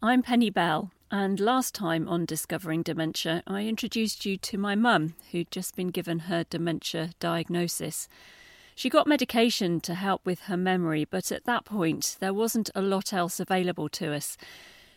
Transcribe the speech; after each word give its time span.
I'm 0.00 0.22
Penny 0.22 0.48
Bell, 0.48 0.92
and 1.10 1.40
last 1.40 1.74
time 1.74 2.06
on 2.06 2.24
Discovering 2.24 2.84
Dementia, 2.84 3.42
I 3.48 3.62
introduced 3.62 4.24
you 4.24 4.36
to 4.36 4.56
my 4.56 4.76
mum, 4.76 5.14
who'd 5.32 5.50
just 5.50 5.74
been 5.74 5.88
given 5.88 6.20
her 6.20 6.44
dementia 6.44 7.10
diagnosis. 7.18 8.08
She 8.76 8.88
got 8.88 9.08
medication 9.08 9.80
to 9.80 9.96
help 9.96 10.24
with 10.24 10.42
her 10.42 10.56
memory, 10.56 11.04
but 11.04 11.32
at 11.32 11.46
that 11.46 11.64
point, 11.64 12.16
there 12.20 12.32
wasn't 12.32 12.70
a 12.76 12.80
lot 12.80 13.12
else 13.12 13.40
available 13.40 13.88
to 13.88 14.14
us. 14.14 14.36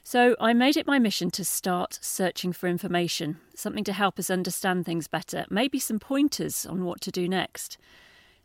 So 0.04 0.36
I 0.40 0.54
made 0.54 0.78
it 0.78 0.86
my 0.86 1.00
mission 1.00 1.32
to 1.32 1.44
start 1.44 1.98
searching 2.00 2.54
for 2.54 2.70
information, 2.70 3.40
something 3.56 3.84
to 3.86 3.94
help 3.94 4.20
us 4.20 4.30
understand 4.30 4.86
things 4.86 5.08
better, 5.08 5.46
maybe 5.50 5.80
some 5.80 5.98
pointers 5.98 6.64
on 6.64 6.86
what 6.86 7.02
to 7.02 7.12
do 7.12 7.28
next. 7.28 7.80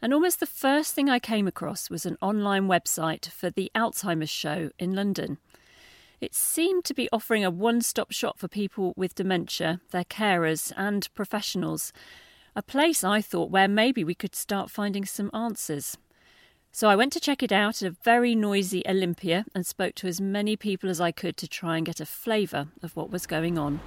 And 0.00 0.14
almost 0.14 0.40
the 0.40 0.46
first 0.46 0.94
thing 0.94 1.10
I 1.10 1.18
came 1.18 1.46
across 1.46 1.90
was 1.90 2.06
an 2.06 2.16
online 2.22 2.66
website 2.66 3.26
for 3.26 3.50
the 3.50 3.70
Alzheimer's 3.74 4.30
Show 4.30 4.70
in 4.78 4.94
London. 4.94 5.36
It 6.20 6.34
seemed 6.34 6.84
to 6.84 6.94
be 6.94 7.10
offering 7.12 7.44
a 7.44 7.50
one 7.50 7.82
stop 7.82 8.10
shop 8.10 8.38
for 8.38 8.48
people 8.48 8.94
with 8.96 9.14
dementia, 9.14 9.80
their 9.90 10.04
carers, 10.04 10.72
and 10.76 11.12
professionals. 11.14 11.92
A 12.54 12.62
place 12.62 13.04
I 13.04 13.20
thought 13.20 13.50
where 13.50 13.68
maybe 13.68 14.02
we 14.02 14.14
could 14.14 14.34
start 14.34 14.70
finding 14.70 15.04
some 15.04 15.30
answers. 15.34 15.98
So 16.72 16.88
I 16.88 16.96
went 16.96 17.12
to 17.14 17.20
check 17.20 17.42
it 17.42 17.52
out 17.52 17.82
at 17.82 17.88
a 17.88 17.96
very 18.02 18.34
noisy 18.34 18.82
Olympia 18.88 19.44
and 19.54 19.66
spoke 19.66 19.94
to 19.96 20.08
as 20.08 20.20
many 20.20 20.56
people 20.56 20.88
as 20.88 21.00
I 21.00 21.12
could 21.12 21.36
to 21.38 21.48
try 21.48 21.76
and 21.76 21.84
get 21.84 22.00
a 22.00 22.06
flavour 22.06 22.68
of 22.82 22.96
what 22.96 23.10
was 23.10 23.26
going 23.26 23.58
on. 23.58 23.80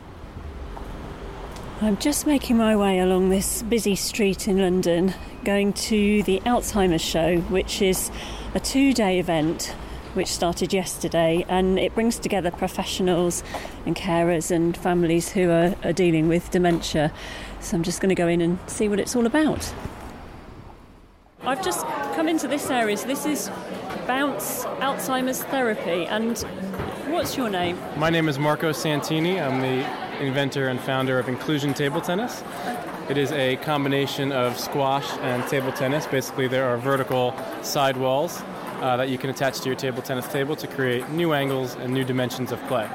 I'm 1.82 1.98
just 1.98 2.28
making 2.28 2.58
my 2.58 2.76
way 2.76 3.00
along 3.00 3.30
this 3.30 3.64
busy 3.64 3.96
street 3.96 4.48
in 4.48 4.60
London, 4.60 5.14
going 5.44 5.74
to 5.74 6.22
the 6.24 6.42
Alzheimer's 6.42 7.02
Show, 7.02 7.38
which 7.42 7.82
is 7.82 8.12
a 8.54 8.60
two 8.60 8.94
day 8.94 9.18
event 9.18 9.74
which 10.20 10.28
started 10.28 10.74
yesterday, 10.74 11.46
and 11.48 11.80
it 11.80 11.96
brings 11.96 12.20
together 12.20 12.52
professionals 12.52 13.42
and 13.86 13.96
carers 13.96 14.52
and 14.52 14.76
families 14.76 15.30
who 15.30 15.50
are, 15.50 15.74
are 15.86 15.94
dealing 15.94 16.28
with 16.28 16.52
dementia. 16.52 17.10
So 17.62 17.78
I'm 17.78 17.84
just 17.84 18.02
going 18.02 18.10
to 18.10 18.16
go 18.16 18.28
in 18.28 18.42
and 18.42 18.60
see 18.68 18.90
what 18.90 19.00
it's 19.00 19.16
all 19.16 19.26
about. 19.26 19.74
I've 21.44 21.64
just 21.64 21.86
come 22.18 22.28
into 22.28 22.50
this 22.50 22.70
area. 22.70 22.98
So 22.98 23.08
this 23.08 23.26
is 23.26 23.50
Bounce 24.08 24.66
Alzheimer's 24.82 25.42
Therapy, 25.42 26.06
and 26.08 26.38
what's 27.08 27.38
your 27.38 27.50
name? 27.50 27.80
My 27.96 28.10
name 28.10 28.28
is 28.28 28.38
Marco 28.38 28.74
Santini. 28.74 29.40
I'm 29.40 29.62
the 29.62 29.88
inventor 30.22 30.68
and 30.68 30.82
founder 30.82 31.18
of 31.18 31.30
Inclusion 31.30 31.74
Table 31.74 32.02
Tennis. 32.02 32.44
It 33.08 33.18
is 33.18 33.32
a 33.32 33.56
combination 33.56 34.34
of 34.34 34.60
squash 34.60 35.10
and 35.20 35.48
table 35.48 35.72
tennis. 35.72 36.06
Basically, 36.08 36.50
there 36.50 36.68
are 36.68 36.78
vertical 36.78 37.34
side 37.62 37.96
walls 37.96 38.44
uh, 38.82 38.98
that 38.98 39.10
you 39.10 39.18
can 39.18 39.30
attach 39.30 39.60
to 39.62 39.66
your 39.68 39.76
table 39.76 40.02
tennis 40.02 40.28
table 40.28 40.56
to 40.56 40.68
create 40.68 41.10
new 41.10 41.34
angles 41.34 41.76
and 41.76 41.94
new 41.94 42.04
dimensions 42.04 42.52
of 42.52 42.62
play. 42.68 42.90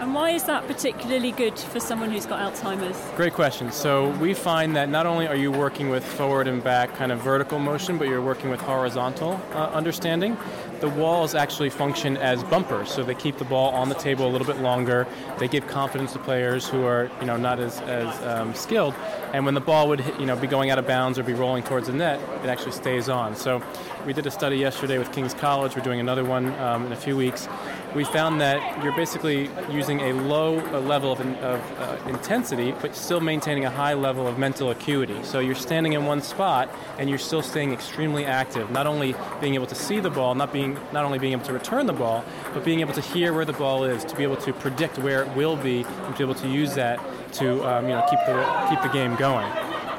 And 0.00 0.14
why 0.14 0.30
is 0.30 0.44
that 0.44 0.66
particularly 0.66 1.30
good 1.30 1.58
for 1.58 1.78
someone 1.78 2.10
who's 2.10 2.24
got 2.24 2.40
Alzheimer's? 2.40 2.98
Great 3.16 3.34
question. 3.34 3.70
So 3.70 4.08
we 4.16 4.32
find 4.32 4.74
that 4.74 4.88
not 4.88 5.04
only 5.04 5.28
are 5.28 5.36
you 5.36 5.52
working 5.52 5.90
with 5.90 6.02
forward 6.02 6.48
and 6.48 6.64
back 6.64 6.94
kind 6.94 7.12
of 7.12 7.20
vertical 7.20 7.58
motion, 7.58 7.98
but 7.98 8.08
you're 8.08 8.22
working 8.22 8.48
with 8.48 8.62
horizontal 8.62 9.38
uh, 9.52 9.66
understanding. 9.74 10.38
The 10.80 10.88
walls 10.88 11.34
actually 11.34 11.68
function 11.68 12.16
as 12.16 12.42
bumpers, 12.44 12.90
so 12.90 13.02
they 13.04 13.14
keep 13.14 13.36
the 13.36 13.44
ball 13.44 13.74
on 13.74 13.90
the 13.90 13.94
table 13.94 14.26
a 14.26 14.30
little 14.30 14.46
bit 14.46 14.62
longer. 14.62 15.06
They 15.38 15.48
give 15.48 15.66
confidence 15.66 16.14
to 16.14 16.18
players 16.18 16.66
who 16.66 16.84
are, 16.86 17.10
you 17.20 17.26
know, 17.26 17.36
not 17.36 17.60
as, 17.60 17.78
as 17.82 18.08
um, 18.22 18.54
skilled. 18.54 18.94
And 19.34 19.44
when 19.44 19.52
the 19.52 19.60
ball 19.60 19.86
would, 19.88 20.02
you 20.18 20.24
know, 20.24 20.34
be 20.34 20.46
going 20.46 20.70
out 20.70 20.78
of 20.78 20.86
bounds 20.86 21.18
or 21.18 21.22
be 21.24 21.34
rolling 21.34 21.62
towards 21.62 21.88
the 21.88 21.92
net, 21.92 22.18
it 22.42 22.48
actually 22.48 22.72
stays 22.72 23.10
on. 23.10 23.36
So 23.36 23.62
we 24.06 24.12
did 24.12 24.26
a 24.26 24.30
study 24.30 24.56
yesterday 24.56 24.98
with 24.98 25.12
King's 25.12 25.34
College. 25.34 25.76
We're 25.76 25.82
doing 25.82 26.00
another 26.00 26.24
one 26.24 26.52
um, 26.60 26.86
in 26.86 26.92
a 26.92 26.96
few 26.96 27.16
weeks. 27.16 27.48
We 27.94 28.04
found 28.04 28.40
that 28.40 28.82
you're 28.82 28.96
basically 28.96 29.50
using 29.70 30.00
a 30.00 30.12
low 30.12 30.56
level 30.80 31.12
of, 31.12 31.20
of 31.20 31.60
uh, 31.78 32.08
intensity, 32.08 32.72
but 32.80 32.94
still 32.94 33.20
maintaining 33.20 33.64
a 33.64 33.70
high 33.70 33.94
level 33.94 34.26
of 34.26 34.38
mental 34.38 34.70
acuity. 34.70 35.22
So 35.22 35.40
you're 35.40 35.54
standing 35.54 35.92
in 35.92 36.06
one 36.06 36.22
spot 36.22 36.74
and 36.98 37.08
you're 37.08 37.18
still 37.18 37.42
staying 37.42 37.72
extremely 37.72 38.24
active. 38.24 38.70
Not 38.70 38.86
only 38.86 39.14
being 39.40 39.54
able 39.54 39.66
to 39.66 39.74
see 39.74 40.00
the 40.00 40.10
ball, 40.10 40.34
not 40.34 40.52
being 40.52 40.78
not 40.92 41.04
only 41.04 41.18
being 41.18 41.32
able 41.32 41.44
to 41.46 41.52
return 41.52 41.86
the 41.86 41.92
ball, 41.92 42.24
but 42.54 42.64
being 42.64 42.80
able 42.80 42.94
to 42.94 43.00
hear 43.02 43.32
where 43.32 43.44
the 43.44 43.52
ball 43.52 43.84
is, 43.84 44.04
to 44.04 44.16
be 44.16 44.22
able 44.22 44.36
to 44.36 44.52
predict 44.52 44.98
where 44.98 45.22
it 45.22 45.36
will 45.36 45.56
be, 45.56 45.82
and 45.82 46.14
to 46.14 46.18
be 46.18 46.24
able 46.24 46.40
to 46.40 46.48
use 46.48 46.74
that 46.74 47.00
to 47.34 47.62
um, 47.68 47.84
you 47.84 47.94
know 47.94 48.06
keep 48.08 48.20
the 48.26 48.66
keep 48.68 48.80
the 48.82 48.88
game 48.88 49.14
going. 49.16 49.50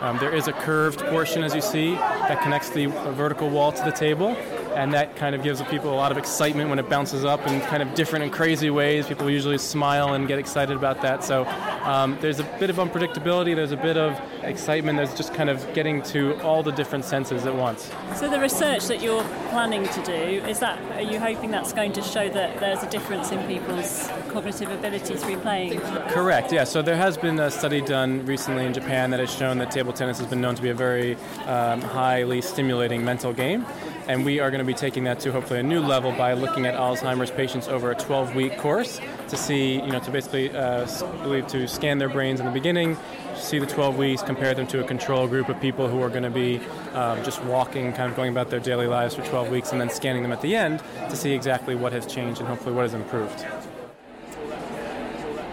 Um, 0.02 0.18
there 0.18 0.34
is 0.34 0.48
a 0.48 0.54
curved 0.54 1.00
portion, 1.00 1.44
as 1.44 1.54
you 1.54 1.62
see, 1.62 1.94
that 2.32 2.42
connects 2.42 2.70
the 2.70 2.86
vertical 2.86 3.50
wall 3.50 3.74
to 3.74 3.84
the 3.84 3.92
table, 3.92 4.30
and 4.74 4.94
that 4.94 5.18
kind 5.18 5.36
of 5.36 5.44
gives 5.44 5.62
people 5.64 5.92
a 5.92 6.00
lot 6.00 6.14
of 6.14 6.18
excitement 6.18 6.70
when 6.70 6.80
it 6.80 6.88
bounces 6.88 7.26
up 7.26 7.46
in 7.46 7.60
kind 7.60 7.84
of 7.84 7.94
different 7.94 8.24
and 8.24 8.32
crazy 8.32 8.70
ways. 8.70 9.06
People 9.06 9.30
usually 9.30 9.58
smile 9.58 10.14
and 10.14 10.30
get 10.30 10.40
excited 10.40 10.78
about 10.78 11.02
that. 11.02 11.26
So 11.26 11.44
um, 11.84 12.18
there's 12.22 12.40
a 12.40 12.44
bit 12.60 12.70
of 12.70 12.78
unpredictability, 12.78 13.56
there's 13.56 13.72
a 13.72 13.78
bit 13.78 13.98
of 13.98 14.20
excitement, 14.44 14.98
there's 14.98 15.16
just 15.16 15.34
kind 15.34 15.50
of 15.50 15.74
getting 15.74 16.02
to 16.04 16.40
all 16.42 16.64
the 16.64 16.72
different 16.72 17.06
senses 17.06 17.46
at 17.46 17.56
once. 17.56 17.92
So 18.16 18.30
the 18.30 18.40
research 18.40 18.88
that 18.88 19.02
you're 19.02 19.24
planning 19.50 19.88
to 19.88 20.04
do 20.04 20.12
is 20.12 20.60
that 20.60 20.80
are 20.94 21.02
you 21.02 21.20
hoping 21.20 21.52
that's 21.52 21.74
going 21.74 21.94
to 21.94 22.02
show 22.02 22.30
that 22.30 22.60
there's 22.60 22.84
a 22.84 22.90
difference 22.90 23.32
in 23.32 23.46
people's 23.48 24.10
cognitive 24.30 24.72
ability 24.72 25.16
through 25.16 25.38
playing? 25.38 25.80
Correct. 26.10 26.52
Yeah. 26.52 26.64
So 26.64 26.82
there 26.82 26.98
has 26.98 27.18
been 27.18 27.40
a 27.40 27.52
study 27.52 27.82
done 27.82 28.26
recently 28.26 28.66
in 28.66 28.74
Japan 28.74 29.12
that 29.12 29.20
has 29.20 29.34
shown 29.34 29.58
that 29.60 29.72
table 29.72 29.94
tennis 29.94 30.20
has 30.20 30.28
been 30.28 30.42
known 30.42 30.56
to 30.56 30.62
be 30.62 30.70
a 30.70 30.74
very 30.74 31.16
um, 31.46 31.82
highly 31.82 32.42
stimulating 32.42 33.04
mental 33.04 33.34
game 33.34 33.66
and 34.08 34.26
we 34.26 34.40
are 34.40 34.50
going 34.50 34.60
to 34.60 34.66
be 34.66 34.74
taking 34.74 35.04
that 35.06 35.20
to 35.22 35.32
hopefully 35.32 35.60
a 35.60 35.64
new 35.64 35.82
level 35.82 36.12
by 36.12 36.34
looking 36.34 36.66
at 36.66 36.76
Alzheimer's 36.76 37.32
patients 37.32 37.68
over 37.68 37.92
a 37.92 37.96
12-week 37.96 38.58
course 38.58 39.00
to 39.30 39.38
see, 39.38 39.76
you 39.76 39.92
know, 39.92 40.00
to 40.00 40.12
basically 40.12 40.50
uh, 40.56 40.86
believe 41.24 41.48
to 41.48 41.68
scan 41.68 41.98
their 41.98 42.10
brains 42.10 42.40
in 42.40 42.46
the 42.46 42.52
beginning, 42.52 42.98
see 43.36 43.60
the 43.60 43.66
12 43.66 43.98
weeks, 43.98 44.22
compare 44.22 44.54
them 44.54 44.68
to 44.68 44.84
a 44.84 44.84
control 44.84 45.28
group 45.28 45.50
of 45.50 45.60
people 45.60 45.88
who 45.88 46.02
are 46.02 46.10
going 46.10 46.24
to 46.24 46.30
be 46.30 46.60
um, 46.94 47.24
just 47.24 47.44
walking, 47.44 47.92
kind 47.94 48.10
of 48.10 48.16
going 48.16 48.32
about 48.32 48.50
their 48.50 48.60
daily 48.60 48.88
lives 48.88 49.16
for 49.16 49.24
12 49.24 49.50
weeks, 49.50 49.72
and 49.72 49.80
then 49.80 49.90
scanning 49.90 50.24
them 50.24 50.32
at 50.32 50.42
the 50.42 50.56
end 50.56 50.82
to 51.10 51.16
see 51.16 51.34
exactly 51.34 51.76
what 51.76 51.94
has 51.94 52.06
changed 52.06 52.40
and 52.40 52.48
hopefully 52.48 52.76
what 52.76 52.84
has 52.84 52.94
improved. 52.94 53.46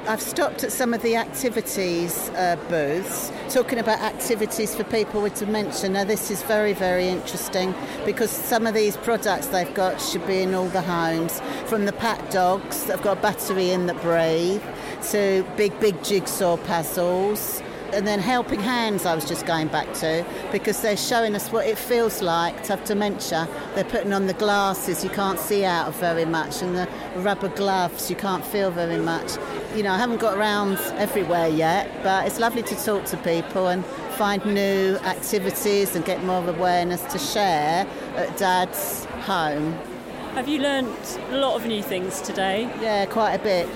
I've 0.09 0.23
stopped 0.23 0.65
at 0.65 0.73
some 0.73 0.95
of 0.95 1.03
the 1.03 1.17
activities 1.17 2.31
uh, 2.31 2.57
booths 2.71 3.31
talking 3.51 3.79
about 3.79 4.01
activities 4.01 4.75
for 4.75 4.85
people 4.85 5.21
with 5.21 5.35
dementia. 5.35 5.91
Now, 5.91 6.05
this 6.05 6.31
is 6.31 6.43
very, 6.45 6.73
very 6.73 7.09
interesting 7.09 7.75
because 8.07 8.31
some 8.31 8.67
of 8.67 8.73
these 8.73 8.97
products 8.97 9.49
they've 9.49 9.75
got 9.75 10.01
should 10.01 10.27
be 10.27 10.41
in 10.41 10.55
all 10.55 10.69
the 10.69 10.81
homes 10.81 11.43
from 11.67 11.85
the 11.85 11.93
pat 11.93 12.31
dogs 12.31 12.85
that 12.85 12.97
have 12.97 13.05
got 13.05 13.19
a 13.19 13.21
battery 13.21 13.71
in 13.71 13.85
that 13.85 14.01
breathe 14.01 14.63
to 15.11 15.45
big, 15.59 15.79
big 15.79 16.03
jigsaw 16.03 16.57
puzzles 16.57 17.63
and 17.93 18.07
then 18.07 18.19
Helping 18.21 18.61
Hands, 18.61 19.05
I 19.05 19.15
was 19.15 19.25
just 19.25 19.47
going 19.47 19.69
back 19.69 19.93
to, 19.95 20.25
because 20.53 20.81
they're 20.83 20.97
showing 20.97 21.35
us 21.35 21.51
what 21.51 21.67
it 21.67 21.79
feels 21.79 22.23
like 22.23 22.63
to 22.65 22.77
have 22.77 22.85
dementia. 22.85 23.49
They're 23.75 23.85
putting 23.85 24.13
on 24.13 24.27
the 24.27 24.35
glasses 24.35 25.03
you 25.03 25.11
can't 25.11 25.39
see 25.39 25.65
out 25.65 25.89
of 25.89 25.97
very 25.97 26.25
much, 26.25 26.63
and 26.63 26.77
the 26.77 26.89
rubber 27.17 27.49
gloves 27.49 28.11
you 28.11 28.17
can't 28.17 28.45
feel 28.45 28.71
very 28.71 28.99
much. 28.99 29.37
You 29.75 29.83
know, 29.83 29.93
I 29.93 29.99
haven't 29.99 30.21
got 30.21 30.37
around 30.37 30.79
everywhere 30.97 31.49
yet, 31.49 31.91
but 32.03 32.27
it's 32.27 32.39
lovely 32.39 32.63
to 32.63 32.85
talk 32.85 33.05
to 33.07 33.17
people 33.19 33.69
and 33.69 33.85
find 34.17 34.45
new 34.45 34.97
activities 35.05 35.95
and 35.95 36.05
get 36.05 36.25
more 36.25 36.47
awareness 36.49 37.03
to 37.13 37.19
share 37.19 37.87
at 38.17 38.37
Dad's 38.37 39.05
home. 39.27 39.79
Have 40.39 40.47
you 40.47 40.61
learnt 40.61 41.19
a 41.31 41.39
lot 41.39 41.57
of 41.57 41.67
new 41.67 41.83
things 41.83 42.21
today? 42.21 42.71
Yeah, 42.81 43.07
quite 43.07 43.35
a 43.35 43.41
bit. 43.41 43.69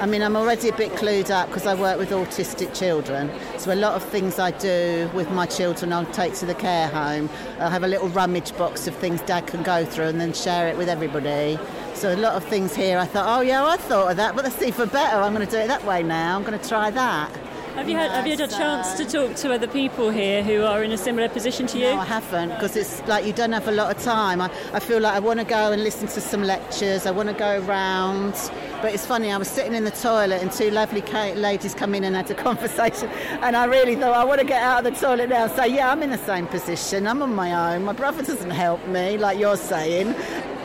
I 0.00 0.06
mean, 0.06 0.22
I'm 0.22 0.34
already 0.34 0.70
a 0.70 0.72
bit 0.74 0.92
clued 0.92 1.28
up 1.28 1.48
because 1.48 1.66
I 1.66 1.74
work 1.74 1.98
with 1.98 2.08
autistic 2.08 2.74
children. 2.74 3.30
So 3.58 3.70
a 3.70 3.76
lot 3.76 3.96
of 3.96 4.02
things 4.02 4.38
I 4.38 4.52
do 4.52 5.10
with 5.12 5.30
my 5.30 5.44
children, 5.44 5.92
I'll 5.92 6.06
take 6.12 6.32
to 6.36 6.46
the 6.46 6.54
care 6.54 6.88
home. 6.88 7.28
I'll 7.58 7.68
have 7.68 7.82
a 7.82 7.86
little 7.86 8.08
rummage 8.08 8.56
box 8.56 8.86
of 8.86 8.94
things 8.96 9.20
Dad 9.20 9.46
can 9.46 9.62
go 9.62 9.84
through 9.84 10.06
and 10.06 10.18
then 10.18 10.32
share 10.32 10.68
it 10.68 10.78
with 10.78 10.88
everybody. 10.88 11.58
So 11.92 12.14
a 12.14 12.16
lot 12.16 12.32
of 12.32 12.44
things 12.44 12.74
here, 12.74 12.98
I 12.98 13.04
thought, 13.04 13.38
oh 13.38 13.42
yeah, 13.42 13.62
I 13.66 13.76
thought 13.76 14.10
of 14.10 14.16
that, 14.16 14.34
but 14.34 14.44
let's 14.44 14.56
that's 14.56 14.68
even 14.68 14.88
better. 14.88 15.18
I'm 15.18 15.34
going 15.34 15.46
to 15.46 15.52
do 15.52 15.58
it 15.58 15.66
that 15.66 15.84
way 15.84 16.02
now. 16.02 16.34
I'm 16.34 16.44
going 16.44 16.58
to 16.58 16.66
try 16.66 16.88
that. 16.92 17.30
Have 17.76 17.90
you 17.90 17.96
had 17.96 18.10
Have 18.10 18.26
you 18.26 18.38
had 18.38 18.40
a 18.40 18.48
chance 18.48 18.94
to 18.94 19.02
um, 19.02 19.28
talk 19.28 19.36
to 19.42 19.52
other 19.52 19.68
people 19.68 20.08
here 20.08 20.42
who 20.42 20.64
are 20.64 20.82
in 20.82 20.92
a 20.92 20.96
similar 20.96 21.28
position 21.28 21.66
to 21.66 21.78
you? 21.78 21.90
No, 21.90 22.00
I 22.00 22.06
haven't 22.06 22.48
because 22.48 22.74
it's 22.74 23.06
like 23.06 23.26
you 23.26 23.34
don't 23.34 23.52
have 23.52 23.68
a 23.68 23.72
lot 23.72 23.94
of 23.94 24.02
time. 24.02 24.40
I, 24.40 24.50
I 24.72 24.80
feel 24.80 24.98
like 24.98 25.14
I 25.14 25.18
want 25.18 25.40
to 25.40 25.44
go 25.44 25.72
and 25.72 25.84
listen 25.84 26.08
to 26.08 26.20
some 26.22 26.42
lectures. 26.42 27.04
I 27.04 27.10
want 27.10 27.28
to 27.28 27.34
go 27.34 27.60
around. 27.60 28.32
But 28.80 28.94
it's 28.94 29.04
funny, 29.04 29.30
I 29.30 29.36
was 29.36 29.48
sitting 29.48 29.74
in 29.74 29.84
the 29.84 29.90
toilet 29.90 30.40
and 30.40 30.50
two 30.50 30.70
lovely 30.70 31.02
ladies 31.02 31.74
come 31.74 31.94
in 31.94 32.04
and 32.04 32.16
had 32.16 32.30
a 32.30 32.34
conversation. 32.48 33.10
And 33.42 33.54
I 33.54 33.66
really 33.66 33.94
thought, 33.94 34.14
I 34.14 34.24
want 34.24 34.40
to 34.40 34.46
get 34.46 34.62
out 34.62 34.86
of 34.86 34.94
the 34.94 34.98
toilet 34.98 35.28
now 35.28 35.46
say, 35.46 35.68
yeah, 35.68 35.90
I'm 35.90 36.02
in 36.02 36.10
the 36.10 36.18
same 36.18 36.46
position. 36.46 37.06
I'm 37.06 37.20
on 37.20 37.34
my 37.34 37.74
own. 37.74 37.84
My 37.84 37.92
brother 37.92 38.22
doesn't 38.22 38.50
help 38.50 38.86
me, 38.88 39.18
like 39.18 39.38
you're 39.38 39.56
saying. 39.58 40.12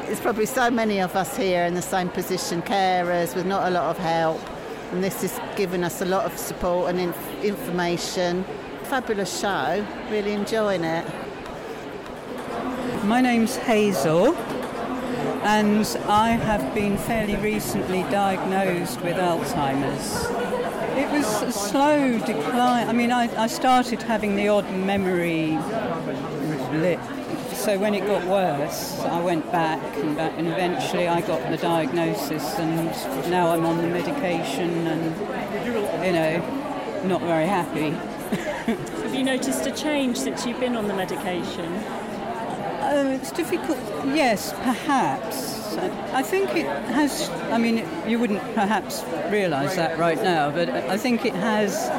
There's 0.05 0.21
probably 0.21 0.45
so 0.45 0.71
many 0.71 1.01
of 1.01 1.13
us 1.17 1.35
here 1.35 1.65
in 1.65 1.73
the 1.73 1.81
same 1.81 2.07
position, 2.07 2.61
carers 2.61 3.35
with 3.35 3.45
not 3.45 3.67
a 3.67 3.69
lot 3.69 3.89
of 3.89 3.97
help 3.97 4.39
and 4.91 5.03
this 5.03 5.21
has 5.21 5.39
given 5.57 5.83
us 5.83 6.01
a 6.01 6.05
lot 6.05 6.25
of 6.25 6.37
support 6.37 6.89
and 6.89 6.99
inf- 6.99 7.43
information. 7.43 8.43
Fabulous 8.83 9.39
show, 9.39 9.85
really 10.09 10.33
enjoying 10.33 10.83
it. 10.83 11.05
My 13.05 13.21
name's 13.21 13.55
Hazel. 13.55 14.35
and 15.43 15.87
I 16.07 16.31
have 16.31 16.73
been 16.75 16.97
fairly 16.97 17.35
recently 17.37 18.03
diagnosed 18.03 19.01
with 19.01 19.15
Alzheimer's. 19.15 20.25
It 20.97 21.09
was 21.09 21.41
a 21.41 21.51
slow 21.51 22.19
decline. 22.19 22.87
I 22.89 22.93
mean, 22.93 23.11
I, 23.11 23.27
I 23.41 23.47
started 23.47 24.03
having 24.03 24.35
the 24.35 24.49
odd 24.49 24.69
memory 24.71 25.57
blip. 26.69 26.99
So 27.61 27.77
when 27.77 27.93
it 27.93 28.07
got 28.07 28.25
worse, 28.25 28.99
I 29.01 29.21
went 29.21 29.51
back 29.51 29.79
and 29.97 30.17
back, 30.17 30.33
and 30.35 30.47
eventually 30.47 31.07
I 31.07 31.21
got 31.21 31.47
the 31.51 31.57
diagnosis, 31.57 32.57
and 32.57 32.87
now 33.29 33.51
I'm 33.51 33.67
on 33.67 33.77
the 33.77 33.87
medication, 33.87 34.87
and 34.87 36.03
you 36.03 36.11
know, 36.11 37.03
not 37.05 37.21
very 37.21 37.45
happy. 37.45 37.91
Have 39.03 39.13
you 39.13 39.23
noticed 39.23 39.67
a 39.67 39.71
change 39.71 40.17
since 40.17 40.43
you've 40.43 40.59
been 40.59 40.75
on 40.75 40.87
the 40.87 40.95
medication? 40.95 41.71
Uh, 42.81 43.15
it's 43.21 43.31
difficult. 43.31 43.77
Yes, 44.07 44.53
perhaps. 44.53 45.77
I 46.13 46.23
think 46.23 46.55
it 46.55 46.65
has. 46.65 47.29
I 47.51 47.59
mean, 47.59 47.87
you 48.07 48.17
wouldn't 48.17 48.41
perhaps 48.55 49.03
realise 49.29 49.75
that 49.75 49.99
right 49.99 50.17
now, 50.17 50.49
but 50.49 50.67
I 50.67 50.97
think 50.97 51.25
it 51.27 51.35
has. 51.35 51.89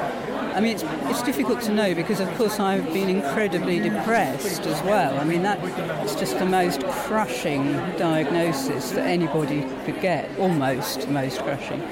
I 0.54 0.60
mean, 0.60 0.74
it's, 0.74 0.82
it's 0.82 1.22
difficult 1.22 1.62
to 1.62 1.72
know 1.72 1.94
because, 1.94 2.20
of 2.20 2.28
course, 2.36 2.60
I've 2.60 2.92
been 2.92 3.08
incredibly 3.08 3.80
depressed 3.80 4.66
as 4.66 4.82
well. 4.82 5.18
I 5.18 5.24
mean, 5.24 5.42
that 5.42 5.58
it's 6.04 6.14
just 6.14 6.38
the 6.38 6.44
most 6.44 6.82
crushing 6.84 7.72
diagnosis 7.96 8.90
that 8.90 9.06
anybody 9.06 9.62
could 9.84 10.00
get, 10.02 10.28
almost 10.38 11.08
most 11.08 11.40
crushing. 11.40 11.82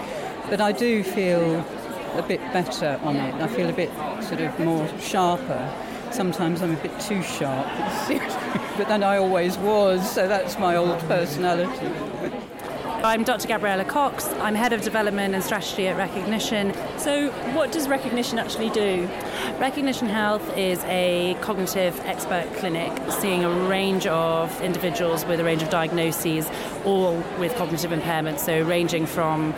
But 0.50 0.60
I 0.60 0.72
do 0.72 1.02
feel 1.02 1.64
a 2.16 2.22
bit 2.22 2.40
better 2.52 3.00
on 3.02 3.16
it. 3.16 3.34
I 3.36 3.48
feel 3.48 3.70
a 3.70 3.72
bit 3.72 3.90
sort 4.22 4.40
of 4.40 4.58
more 4.60 4.86
sharper. 4.98 5.72
Sometimes 6.10 6.60
I'm 6.60 6.74
a 6.74 6.82
bit 6.82 6.98
too 7.00 7.22
sharp, 7.22 7.66
but 8.76 8.88
then 8.88 9.02
I 9.02 9.16
always 9.16 9.56
was, 9.58 10.10
so 10.10 10.26
that's 10.26 10.58
my 10.58 10.76
old 10.76 10.98
personality. 11.00 12.39
I'm 13.02 13.24
Dr. 13.24 13.48
Gabriella 13.48 13.86
Cox. 13.86 14.26
I'm 14.40 14.54
Head 14.54 14.74
of 14.74 14.82
Development 14.82 15.34
and 15.34 15.42
Strategy 15.42 15.88
at 15.88 15.96
Recognition. 15.96 16.74
So, 16.98 17.30
what 17.54 17.72
does 17.72 17.88
Recognition 17.88 18.38
actually 18.38 18.68
do? 18.68 19.08
Recognition 19.58 20.06
Health 20.06 20.54
is 20.54 20.84
a 20.84 21.34
cognitive 21.40 21.98
expert 22.04 22.46
clinic 22.56 22.92
seeing 23.10 23.42
a 23.42 23.50
range 23.68 24.06
of 24.06 24.60
individuals 24.60 25.24
with 25.24 25.40
a 25.40 25.44
range 25.44 25.62
of 25.62 25.70
diagnoses, 25.70 26.50
all 26.84 27.16
with 27.38 27.54
cognitive 27.56 27.90
impairment, 27.90 28.38
so 28.38 28.62
ranging 28.64 29.06
from 29.06 29.54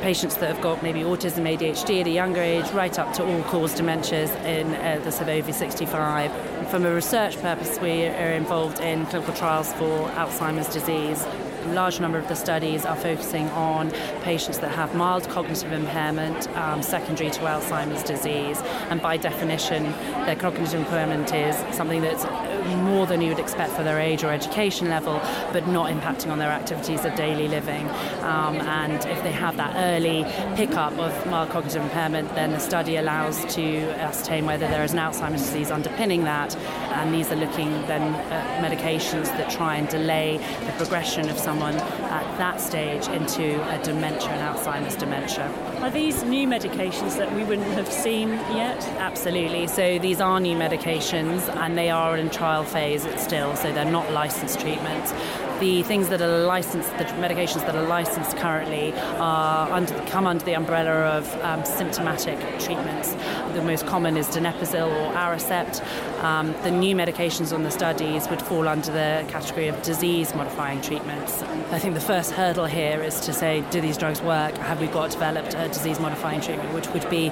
patients 0.00 0.36
that 0.36 0.48
have 0.48 0.62
got 0.62 0.82
maybe 0.82 1.00
autism, 1.00 1.42
ADHD 1.42 2.00
at 2.00 2.06
a 2.06 2.10
younger 2.10 2.40
age, 2.40 2.66
right 2.70 2.98
up 2.98 3.12
to 3.12 3.22
all 3.22 3.42
cause 3.42 3.78
dementias 3.78 4.34
in 4.46 4.74
uh, 4.76 4.98
the 5.04 5.12
sort 5.12 5.28
of 5.28 5.36
over 5.36 5.52
65. 5.52 6.70
From 6.70 6.86
a 6.86 6.94
research 6.94 7.38
purpose, 7.42 7.78
we 7.78 8.06
are 8.06 8.32
involved 8.32 8.80
in 8.80 9.04
clinical 9.04 9.34
trials 9.34 9.70
for 9.74 10.08
Alzheimer's 10.12 10.72
disease 10.72 11.26
a 11.64 11.72
large 11.72 12.00
number 12.00 12.18
of 12.18 12.28
the 12.28 12.34
studies 12.34 12.84
are 12.84 12.96
focusing 12.96 13.48
on 13.50 13.90
patients 14.22 14.58
that 14.58 14.70
have 14.70 14.94
mild 14.94 15.28
cognitive 15.28 15.72
impairment 15.72 16.48
um, 16.56 16.82
secondary 16.82 17.30
to 17.30 17.40
Alzheimer's 17.40 18.02
disease, 18.02 18.60
and 18.90 19.00
by 19.00 19.16
definition, 19.16 19.84
their 20.24 20.36
cognitive 20.36 20.74
impairment 20.80 21.32
is 21.34 21.56
something 21.74 22.00
that's 22.00 22.24
more 22.64 23.06
than 23.06 23.20
you 23.20 23.28
would 23.28 23.38
expect 23.38 23.72
for 23.72 23.82
their 23.82 23.98
age 23.98 24.24
or 24.24 24.30
education 24.30 24.88
level, 24.88 25.20
but 25.52 25.66
not 25.68 25.90
impacting 25.90 26.30
on 26.30 26.38
their 26.38 26.50
activities 26.50 27.04
of 27.04 27.14
daily 27.14 27.48
living. 27.48 27.88
Um, 28.20 28.56
and 28.60 29.04
if 29.06 29.22
they 29.22 29.32
have 29.32 29.56
that 29.56 29.74
early 29.76 30.24
pickup 30.56 30.92
of 30.98 31.26
mild 31.26 31.50
cognitive 31.50 31.82
impairment, 31.82 32.34
then 32.34 32.52
the 32.52 32.58
study 32.58 32.96
allows 32.96 33.44
to 33.54 33.78
ascertain 34.00 34.46
whether 34.46 34.66
there 34.68 34.84
is 34.84 34.92
an 34.92 34.98
Alzheimer's 34.98 35.42
disease 35.42 35.70
underpinning 35.70 36.24
that. 36.24 36.56
And 36.56 37.14
these 37.14 37.30
are 37.30 37.36
looking 37.36 37.70
then 37.86 38.14
at 38.30 38.62
medications 38.62 39.26
that 39.36 39.50
try 39.50 39.76
and 39.76 39.88
delay 39.88 40.38
the 40.66 40.72
progression 40.72 41.28
of 41.28 41.38
someone 41.38 41.74
at 41.74 42.38
that 42.38 42.60
stage 42.60 43.06
into 43.08 43.62
a 43.74 43.82
dementia 43.82 44.30
and 44.30 44.56
Alzheimer's 44.56 44.96
dementia. 44.96 45.48
Are 45.80 45.90
these 45.90 46.22
new 46.24 46.46
medications 46.46 47.16
that 47.16 47.34
we 47.34 47.44
wouldn't 47.44 47.72
have 47.72 47.90
seen 47.90 48.30
yet? 48.30 48.82
Absolutely. 48.98 49.66
So 49.66 49.98
these 49.98 50.20
are 50.20 50.40
new 50.40 50.56
medications 50.56 51.48
and 51.56 51.76
they 51.76 51.90
are 51.90 52.16
in 52.16 52.28
trial 52.30 52.49
phase 52.64 53.06
still, 53.20 53.56
so 53.56 53.72
they're 53.72 53.84
not 53.84 54.10
licensed 54.12 54.60
treatments 54.60 55.12
the 55.60 55.82
things 55.82 56.08
that 56.08 56.22
are 56.22 56.44
licensed, 56.44 56.90
the 56.96 57.04
medications 57.04 57.66
that 57.66 57.76
are 57.76 57.86
licensed 57.86 58.36
currently, 58.38 58.94
are 59.18 59.70
under, 59.70 59.94
come 60.06 60.26
under 60.26 60.44
the 60.44 60.54
umbrella 60.54 60.90
of 60.90 61.42
um, 61.42 61.64
symptomatic 61.64 62.38
treatments. 62.58 63.12
The 63.52 63.62
most 63.62 63.86
common 63.86 64.16
is 64.16 64.26
donepezil 64.28 64.88
or 64.88 65.14
Aricept. 65.14 65.84
Um, 66.22 66.54
the 66.62 66.70
new 66.70 66.96
medications 66.96 67.52
on 67.52 67.62
the 67.62 67.70
studies 67.70 68.28
would 68.30 68.40
fall 68.40 68.66
under 68.66 68.90
the 68.90 69.24
category 69.28 69.68
of 69.68 69.80
disease-modifying 69.82 70.80
treatments. 70.80 71.42
I 71.42 71.78
think 71.78 71.94
the 71.94 72.00
first 72.00 72.32
hurdle 72.32 72.66
here 72.66 73.02
is 73.02 73.20
to 73.20 73.32
say, 73.32 73.62
do 73.70 73.80
these 73.82 73.98
drugs 73.98 74.22
work? 74.22 74.56
Have 74.56 74.80
we 74.80 74.86
got 74.86 75.10
developed 75.10 75.54
a 75.54 75.68
disease-modifying 75.68 76.40
treatment, 76.40 76.72
which 76.72 76.88
would 76.88 77.08
be 77.10 77.30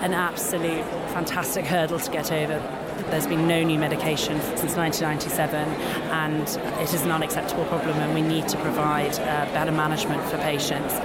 an 0.00 0.14
absolute 0.14 0.84
fantastic 1.12 1.66
hurdle 1.66 1.98
to 1.98 2.10
get 2.10 2.32
over. 2.32 2.79
There's 3.08 3.26
been 3.26 3.48
no 3.48 3.62
new 3.62 3.78
medication 3.78 4.40
since 4.40 4.76
1997, 4.76 5.68
and 6.10 6.42
it 6.80 6.94
is 6.94 7.02
an 7.02 7.10
unacceptable 7.10 7.64
problem, 7.64 7.96
and 7.98 8.14
we 8.14 8.22
need 8.22 8.48
to 8.48 8.56
provide 8.58 9.12
uh, 9.14 9.46
better 9.52 9.72
management 9.72 10.22
for 10.30 10.36
patients. 10.38 11.00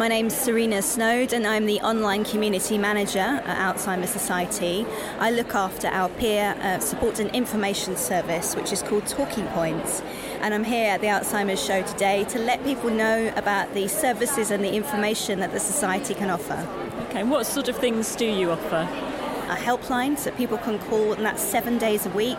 My 0.00 0.08
name's 0.08 0.34
Serena 0.34 0.82
Snowd, 0.82 1.32
and 1.32 1.46
I'm 1.46 1.66
the 1.66 1.80
online 1.80 2.24
community 2.24 2.78
manager 2.78 3.20
at 3.20 3.76
Alzheimer's 3.76 4.10
Society. 4.10 4.84
I 5.20 5.30
look 5.30 5.54
after 5.54 5.86
our 5.86 6.08
peer 6.08 6.56
uh, 6.60 6.80
support 6.80 7.20
and 7.20 7.30
information 7.30 7.96
service, 7.96 8.56
which 8.56 8.72
is 8.72 8.82
called 8.82 9.06
Talking 9.06 9.46
Points. 9.48 10.02
And 10.40 10.52
I'm 10.52 10.64
here 10.64 10.90
at 10.90 11.00
the 11.00 11.06
Alzheimer's 11.06 11.64
Show 11.64 11.82
today 11.82 12.24
to 12.24 12.38
let 12.40 12.62
people 12.64 12.90
know 12.90 13.32
about 13.36 13.72
the 13.72 13.86
services 13.86 14.50
and 14.50 14.64
the 14.64 14.74
information 14.74 15.38
that 15.38 15.52
the 15.52 15.60
Society 15.60 16.14
can 16.14 16.28
offer. 16.28 16.68
Okay, 17.08 17.22
what 17.22 17.46
sort 17.46 17.68
of 17.68 17.76
things 17.76 18.16
do 18.16 18.26
you 18.26 18.50
offer? 18.50 19.13
A 19.44 19.56
helpline 19.56 20.18
so 20.18 20.30
people 20.32 20.58
can 20.58 20.78
call, 20.78 21.12
and 21.12 21.24
that's 21.24 21.42
seven 21.42 21.78
days 21.78 22.06
a 22.06 22.10
week. 22.10 22.38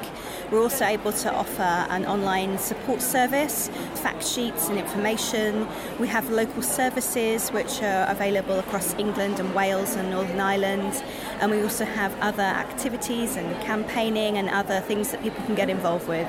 We're 0.52 0.62
also 0.62 0.86
able 0.86 1.12
to 1.12 1.34
offer 1.34 1.62
an 1.62 2.06
online 2.06 2.58
support 2.58 3.02
service, 3.02 3.70
fact 3.96 4.26
sheets 4.26 4.70
and 4.70 4.78
information. 4.78 5.68
We 6.00 6.08
have 6.08 6.30
local 6.30 6.62
services 6.62 7.50
which 7.50 7.82
are 7.82 8.10
available 8.10 8.60
across 8.60 8.94
England 8.96 9.40
and 9.40 9.54
Wales 9.56 9.96
and 9.96 10.12
Northern 10.12 10.40
Ireland. 10.40 11.04
And 11.40 11.52
we 11.52 11.62
also 11.62 11.86
have 11.86 12.16
other 12.22 12.44
activities 12.44 13.36
and 13.38 13.60
campaigning 13.64 14.38
and 14.38 14.50
other 14.50 14.80
things 14.82 15.12
that 15.12 15.22
people 15.24 15.44
can 15.46 15.56
get 15.56 15.70
involved 15.70 16.08
with. 16.08 16.28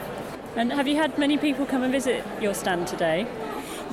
And 0.56 0.72
have 0.72 0.88
you 0.88 0.96
had 0.96 1.18
many 1.18 1.36
people 1.36 1.66
come 1.66 1.82
and 1.82 1.92
visit 1.92 2.24
your 2.40 2.54
stand 2.54 2.86
today? 2.86 3.26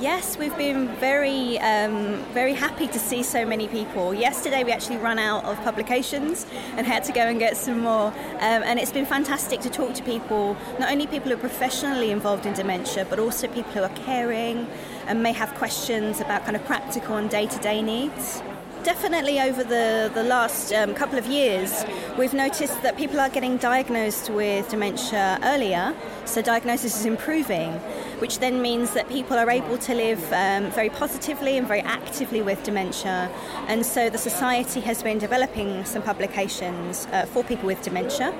Yes, 0.00 0.36
we've 0.36 0.56
been 0.58 0.88
very, 0.96 1.56
um, 1.60 2.16
very 2.34 2.52
happy 2.52 2.88
to 2.88 2.98
see 2.98 3.22
so 3.22 3.46
many 3.46 3.68
people. 3.68 4.12
Yesterday 4.12 4.64
we 4.64 4.72
actually 4.72 4.96
ran 4.96 5.20
out 5.20 5.44
of 5.44 5.56
publications 5.62 6.46
and 6.76 6.84
had 6.84 7.04
to 7.04 7.12
go 7.12 7.20
and 7.20 7.38
get 7.38 7.56
some 7.56 7.80
more. 7.80 8.08
Um, 8.08 8.64
and 8.64 8.80
it's 8.80 8.90
been 8.90 9.06
fantastic 9.06 9.60
to 9.60 9.70
talk 9.70 9.94
to 9.94 10.02
people, 10.02 10.56
not 10.80 10.90
only 10.90 11.06
people 11.06 11.30
who 11.30 11.36
are 11.36 11.40
professionally 11.40 12.10
involved 12.10 12.44
in 12.44 12.54
dementia, 12.54 13.06
but 13.08 13.20
also 13.20 13.46
people 13.46 13.70
who 13.70 13.82
are 13.82 13.96
caring 14.04 14.66
and 15.06 15.22
may 15.22 15.32
have 15.32 15.54
questions 15.54 16.20
about 16.20 16.42
kind 16.42 16.56
of 16.56 16.64
practical 16.64 17.16
and 17.16 17.30
day-to-day 17.30 17.80
needs 17.80 18.42
definitely 18.84 19.40
over 19.40 19.64
the, 19.64 20.10
the 20.14 20.22
last 20.22 20.72
um, 20.72 20.94
couple 20.94 21.18
of 21.18 21.26
years, 21.26 21.84
we've 22.18 22.34
noticed 22.34 22.82
that 22.82 22.96
people 22.98 23.18
are 23.18 23.30
getting 23.30 23.56
diagnosed 23.56 24.28
with 24.28 24.68
dementia 24.68 25.38
earlier, 25.42 25.94
so 26.26 26.42
diagnosis 26.42 27.00
is 27.00 27.06
improving, 27.06 27.72
which 28.20 28.38
then 28.40 28.60
means 28.60 28.92
that 28.92 29.08
people 29.08 29.38
are 29.38 29.50
able 29.50 29.78
to 29.78 29.94
live 29.94 30.22
um, 30.32 30.70
very 30.70 30.90
positively 30.90 31.56
and 31.56 31.66
very 31.66 31.80
actively 31.80 32.42
with 32.42 32.62
dementia. 32.62 33.30
And 33.68 33.84
so 33.86 34.10
the 34.10 34.18
Society 34.18 34.80
has 34.80 35.02
been 35.02 35.18
developing 35.18 35.84
some 35.86 36.02
publications 36.02 37.08
uh, 37.10 37.24
for 37.24 37.42
people 37.42 37.66
with 37.66 37.80
dementia 37.80 38.34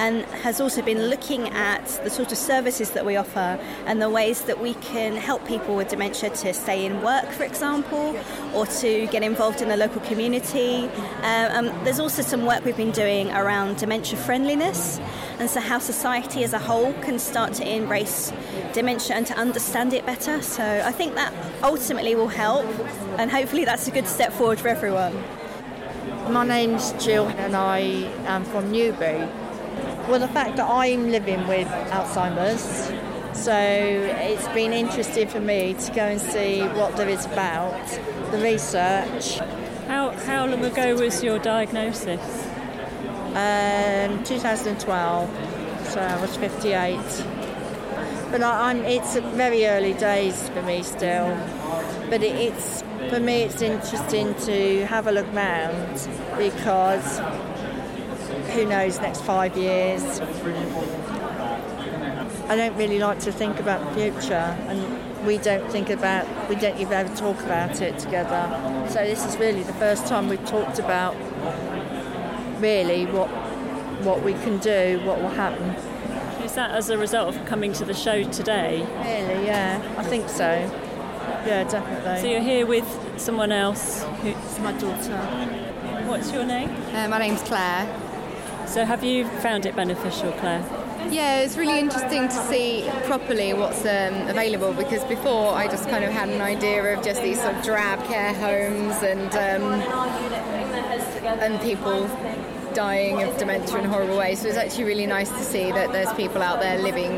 and 0.00 0.24
has 0.42 0.62
also 0.62 0.80
been 0.80 1.10
looking 1.10 1.46
at 1.50 1.84
the 2.04 2.08
sort 2.08 2.32
of 2.32 2.38
services 2.38 2.92
that 2.92 3.04
we 3.04 3.16
offer 3.16 3.60
and 3.84 4.00
the 4.00 4.08
ways 4.08 4.40
that 4.44 4.58
we 4.58 4.72
can 4.74 5.14
help 5.14 5.46
people 5.46 5.76
with 5.76 5.88
dementia 5.88 6.30
to 6.30 6.54
stay 6.54 6.86
in 6.86 7.02
work, 7.02 7.26
for 7.32 7.44
example, 7.44 8.16
or 8.54 8.64
to 8.64 9.06
get 9.08 9.22
involved 9.22 9.60
in 9.60 9.68
the 9.68 9.76
local 9.76 10.00
community. 10.00 10.88
Um, 11.22 11.66
um, 11.68 11.84
there's 11.84 12.00
also 12.00 12.22
some 12.22 12.46
work 12.46 12.64
we've 12.64 12.78
been 12.78 12.92
doing 12.92 13.30
around 13.32 13.76
dementia 13.76 14.18
friendliness, 14.18 14.98
and 15.38 15.50
so 15.50 15.60
how 15.60 15.78
society 15.78 16.44
as 16.44 16.54
a 16.54 16.58
whole 16.58 16.94
can 17.02 17.18
start 17.18 17.52
to 17.54 17.68
embrace 17.70 18.32
dementia 18.72 19.14
and 19.14 19.26
to 19.26 19.34
understand 19.34 19.92
it 19.92 20.06
better. 20.06 20.40
So 20.40 20.64
I 20.64 20.92
think 20.92 21.14
that 21.16 21.34
ultimately 21.62 22.14
will 22.14 22.28
help, 22.28 22.64
and 23.18 23.30
hopefully 23.30 23.66
that's 23.66 23.86
a 23.86 23.90
good 23.90 24.08
step 24.08 24.32
forward 24.32 24.58
for 24.58 24.68
everyone. 24.68 25.12
My 26.32 26.46
name's 26.46 26.92
Jill, 27.04 27.28
and 27.28 27.54
I 27.54 27.80
am 28.24 28.44
from 28.44 28.72
Newbury. 28.72 29.28
Well, 30.10 30.18
the 30.18 30.26
fact 30.26 30.56
that 30.56 30.68
I'm 30.68 31.12
living 31.12 31.46
with 31.46 31.68
Alzheimer's, 31.68 32.88
so 33.38 33.52
it's 33.54 34.48
been 34.48 34.72
interesting 34.72 35.28
for 35.28 35.38
me 35.38 35.74
to 35.74 35.92
go 35.92 36.02
and 36.02 36.20
see 36.20 36.62
what 36.62 36.96
there 36.96 37.08
is 37.08 37.26
about 37.26 37.86
the 38.32 38.38
research. 38.38 39.38
How, 39.86 40.10
how 40.10 40.46
long 40.46 40.64
ago 40.64 40.96
was 40.96 41.22
your 41.22 41.38
diagnosis? 41.38 42.20
Um, 43.36 44.24
2012, 44.24 45.30
so 45.90 46.00
I 46.00 46.20
was 46.20 46.36
58. 46.38 46.96
but 48.32 48.42
I, 48.42 48.72
am 48.72 48.84
It's 48.84 49.14
very 49.16 49.64
early 49.68 49.94
days 49.94 50.48
for 50.48 50.62
me 50.62 50.82
still. 50.82 51.38
But 52.10 52.24
it, 52.24 52.34
it's 52.34 52.82
for 53.10 53.20
me, 53.20 53.42
it's 53.42 53.62
interesting 53.62 54.34
to 54.46 54.86
have 54.86 55.06
a 55.06 55.12
look 55.12 55.32
round 55.32 56.08
because 56.36 57.20
who 58.50 58.64
knows 58.66 59.00
next 59.00 59.22
five 59.22 59.56
years. 59.56 60.20
I 62.48 62.56
don't 62.56 62.76
really 62.76 62.98
like 62.98 63.20
to 63.20 63.32
think 63.32 63.60
about 63.60 63.84
the 63.84 64.10
future, 64.10 64.34
and 64.34 65.26
we 65.26 65.38
don't 65.38 65.70
think 65.70 65.88
about, 65.90 66.26
we 66.48 66.56
don't 66.56 66.78
even 66.78 66.92
ever 66.92 67.14
talk 67.14 67.38
about 67.40 67.80
it 67.80 67.98
together. 67.98 68.86
So 68.88 69.04
this 69.04 69.24
is 69.24 69.36
really 69.36 69.62
the 69.62 69.74
first 69.74 70.06
time 70.06 70.28
we've 70.28 70.44
talked 70.46 70.78
about 70.78 71.14
really 72.60 73.06
what 73.06 73.28
what 74.04 74.22
we 74.22 74.32
can 74.32 74.58
do, 74.58 75.00
what 75.04 75.20
will 75.20 75.28
happen. 75.28 75.70
Is 76.42 76.54
that 76.54 76.70
as 76.70 76.88
a 76.88 76.96
result 76.96 77.36
of 77.36 77.44
coming 77.44 77.72
to 77.74 77.84
the 77.84 77.94
show 77.94 78.24
today? 78.24 78.78
Really, 78.78 79.46
yeah, 79.46 79.94
I 79.98 80.02
think 80.02 80.28
so. 80.28 80.50
Yeah, 81.46 81.64
definitely. 81.64 82.20
So 82.22 82.26
you're 82.26 82.40
here 82.40 82.66
with 82.66 82.86
someone 83.18 83.52
else? 83.52 84.04
It's 84.22 84.58
my 84.58 84.72
daughter. 84.72 85.16
What's 86.06 86.32
your 86.32 86.44
name? 86.44 86.70
Uh, 86.94 87.08
my 87.08 87.18
name's 87.18 87.42
Claire. 87.42 87.86
So 88.70 88.84
have 88.84 89.02
you 89.02 89.26
found 89.42 89.66
it 89.66 89.74
beneficial, 89.74 90.30
Claire? 90.34 90.64
Yeah, 91.10 91.40
it's 91.40 91.56
really 91.56 91.80
interesting 91.80 92.28
to 92.28 92.34
see 92.48 92.88
properly 93.02 93.52
what's 93.52 93.80
um, 93.80 94.28
available 94.28 94.72
because 94.72 95.02
before 95.06 95.54
I 95.54 95.66
just 95.66 95.88
kind 95.88 96.04
of 96.04 96.12
had 96.12 96.28
an 96.28 96.40
idea 96.40 96.96
of 96.96 97.04
just 97.04 97.20
these 97.20 97.42
sort 97.42 97.56
of 97.56 97.64
drab 97.64 98.04
care 98.04 98.32
homes 98.32 99.02
and 99.02 99.34
um, 99.34 99.80
and 101.40 101.60
people 101.62 102.08
dying 102.72 103.20
of 103.24 103.36
dementia 103.38 103.76
in 103.78 103.86
horrible 103.86 104.16
ways. 104.16 104.40
So 104.40 104.46
it's 104.46 104.56
actually 104.56 104.84
really 104.84 105.06
nice 105.06 105.30
to 105.30 105.42
see 105.42 105.72
that 105.72 105.90
there's 105.90 106.12
people 106.12 106.40
out 106.40 106.60
there 106.60 106.78
living 106.78 107.16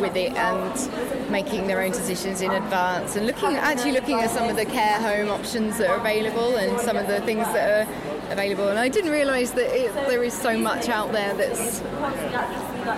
with 0.00 0.16
it 0.16 0.32
and 0.32 1.30
making 1.30 1.66
their 1.66 1.82
own 1.82 1.90
decisions 1.90 2.40
in 2.40 2.50
advance 2.50 3.14
and 3.16 3.26
looking 3.26 3.56
actually 3.56 3.92
looking 3.92 4.20
at 4.20 4.30
some 4.30 4.48
of 4.48 4.56
the 4.56 4.64
care 4.64 4.98
home 5.00 5.28
options 5.28 5.76
that 5.76 5.90
are 5.90 5.98
available 5.98 6.56
and 6.56 6.80
some 6.80 6.96
of 6.96 7.06
the 7.08 7.20
things 7.22 7.44
that 7.48 7.86
are 7.86 8.13
available. 8.34 8.68
And 8.68 8.78
I 8.78 8.88
didn't 8.88 9.12
realise 9.12 9.52
that 9.52 9.74
it, 9.74 9.94
there 10.08 10.22
is 10.22 10.34
so 10.34 10.58
much 10.58 10.88
out 10.88 11.12
there 11.12 11.34
that's 11.34 11.80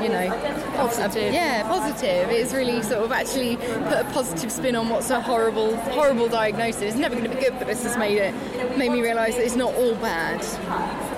you 0.03 0.09
know, 0.09 0.29
positive. 0.75 1.33
yeah, 1.33 1.63
positive. 1.63 2.29
It's 2.31 2.53
really 2.53 2.83
sort 2.83 3.05
of 3.05 3.13
actually 3.13 3.57
put 3.57 3.99
a 3.99 4.09
positive 4.13 4.51
spin 4.51 4.75
on 4.75 4.89
what's 4.89 5.11
a 5.11 5.21
horrible, 5.21 5.77
horrible 5.77 6.29
diagnosis. 6.29 6.83
It's 6.83 6.97
never 6.97 7.15
going 7.15 7.31
to 7.31 7.35
be 7.35 7.41
good, 7.41 7.55
but 7.59 7.69
this 7.69 7.85
has 7.85 7.97
made 7.97 8.19
it 8.19 8.35
made 8.77 8.91
me 8.91 9.01
realise 9.01 9.37
that 9.37 9.45
it's 9.45 9.57
not 9.57 9.73
all 9.75 9.95
bad. 9.97 10.45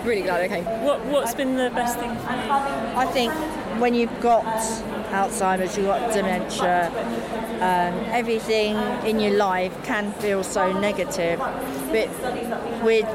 Really 0.04 0.22
glad 0.22 0.42
I 0.42 0.48
came. 0.48 0.64
What 0.84 1.04
What's 1.06 1.34
been 1.34 1.56
the 1.56 1.70
best 1.70 1.98
thing 1.98 2.14
for 2.16 2.32
you? 2.32 2.50
I 2.96 3.06
think 3.06 3.32
when 3.80 3.94
you've 3.94 4.20
got 4.20 4.44
Alzheimer's, 5.10 5.76
you've 5.76 5.86
got 5.86 6.12
dementia, 6.12 6.90
um, 7.60 7.94
everything 8.12 8.76
in 9.06 9.18
your 9.18 9.36
life 9.36 9.72
can 9.84 10.12
feel 10.14 10.44
so 10.44 10.78
negative. 10.78 11.38
But 11.38 12.08
with 12.82 13.06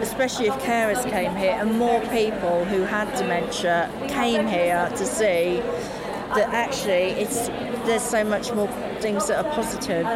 especially 0.00 0.46
if 0.46 0.54
carers 0.54 1.08
came 1.10 1.34
here 1.36 1.52
and 1.52 1.78
more 1.78 2.00
people 2.06 2.64
who 2.66 2.82
had 2.82 3.12
dementia 3.16 3.90
came 4.08 4.46
here 4.46 4.88
to 4.96 5.06
see 5.06 5.62
that 6.34 6.48
actually 6.54 7.10
it's 7.22 7.48
there's 7.86 8.02
so 8.02 8.22
much 8.22 8.52
more 8.52 8.68
things 9.00 9.26
that 9.28 9.44
are 9.44 9.54
positive 9.54 10.06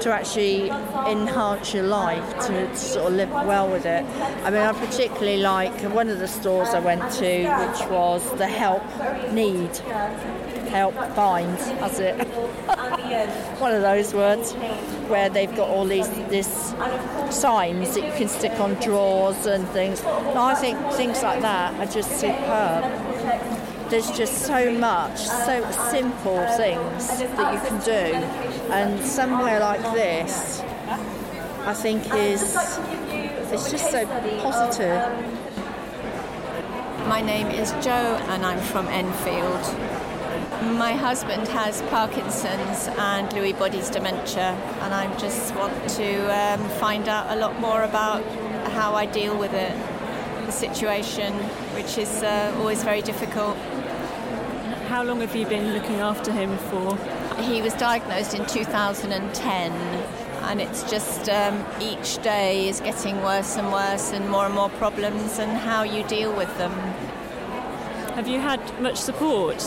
to 0.00 0.12
actually 0.12 0.70
enhance 1.10 1.74
your 1.74 1.82
life 1.82 2.46
to, 2.46 2.66
to, 2.68 2.76
sort 2.76 3.06
of 3.06 3.12
live 3.14 3.30
well 3.30 3.68
with 3.68 3.84
it. 3.84 4.04
I 4.44 4.50
mean, 4.50 4.60
I 4.60 4.72
particularly 4.72 5.38
like 5.38 5.74
one 5.92 6.08
of 6.08 6.18
the 6.18 6.28
stores 6.28 6.68
I 6.68 6.80
went 6.80 7.02
to, 7.14 7.48
which 7.66 7.90
was 7.90 8.22
the 8.38 8.46
Help 8.46 8.84
Need, 9.32 9.70
Help 10.70 10.94
Find, 11.14 11.58
as 11.82 11.98
it 11.98 12.14
one 13.60 13.74
of 13.74 13.82
those 13.82 14.14
words, 14.14 14.52
where 15.08 15.28
they've 15.28 15.54
got 15.56 15.68
all 15.68 15.84
these 15.84 16.08
this 16.28 16.74
signs 17.30 17.94
that 17.94 18.04
you 18.04 18.12
can 18.12 18.28
stick 18.28 18.58
on 18.60 18.74
drawers 18.74 19.46
and 19.46 19.66
things. 19.70 20.00
And 20.00 20.38
I 20.38 20.54
think 20.54 20.78
things 20.92 21.22
like 21.22 21.42
that 21.42 21.74
are 21.80 21.92
just 21.92 22.20
superb 22.20 22.84
there's 23.90 24.10
just 24.12 24.46
so 24.46 24.72
much, 24.72 25.18
so 25.18 25.68
simple 25.90 26.46
things 26.56 27.08
that 27.08 27.54
you 27.54 27.60
can 27.68 27.80
do, 27.84 28.16
and 28.72 29.04
somewhere 29.04 29.58
like 29.58 29.82
this, 29.92 30.60
I 31.66 31.74
think 31.74 32.14
is 32.14 32.56
it's 33.52 33.70
just 33.70 33.90
so 33.90 34.06
positive. 34.42 35.00
My 37.08 37.20
name 37.20 37.48
is 37.48 37.72
Jo, 37.84 37.90
and 38.28 38.46
I'm 38.46 38.60
from 38.60 38.86
Enfield. 38.86 39.89
My 40.60 40.92
husband 40.92 41.48
has 41.48 41.80
Parkinson's 41.88 42.86
and 42.98 43.26
Lewy 43.30 43.58
body's 43.58 43.88
dementia, 43.88 44.52
and 44.82 44.92
I 44.92 45.16
just 45.16 45.54
want 45.54 45.72
to 45.92 46.14
um, 46.38 46.68
find 46.78 47.08
out 47.08 47.34
a 47.34 47.40
lot 47.40 47.58
more 47.60 47.82
about 47.82 48.22
how 48.72 48.94
I 48.94 49.06
deal 49.06 49.38
with 49.38 49.54
it, 49.54 49.74
the 50.44 50.52
situation, 50.52 51.32
which 51.74 51.96
is 51.96 52.22
uh, 52.22 52.54
always 52.58 52.84
very 52.84 53.00
difficult. 53.00 53.56
How 54.88 55.02
long 55.02 55.22
have 55.22 55.34
you 55.34 55.46
been 55.46 55.72
looking 55.72 55.96
after 55.96 56.30
him 56.30 56.54
for? 56.58 56.94
He 57.40 57.62
was 57.62 57.72
diagnosed 57.74 58.34
in 58.34 58.44
2010, 58.44 59.72
and 60.42 60.60
it's 60.60 60.82
just 60.90 61.30
um, 61.30 61.64
each 61.80 62.22
day 62.22 62.68
is 62.68 62.80
getting 62.80 63.16
worse 63.22 63.56
and 63.56 63.72
worse, 63.72 64.12
and 64.12 64.28
more 64.28 64.44
and 64.44 64.54
more 64.54 64.68
problems, 64.68 65.38
and 65.38 65.52
how 65.52 65.84
you 65.84 66.04
deal 66.04 66.36
with 66.36 66.54
them. 66.58 66.72
Have 68.14 68.28
you 68.28 68.40
had 68.40 68.60
much 68.78 68.98
support? 68.98 69.62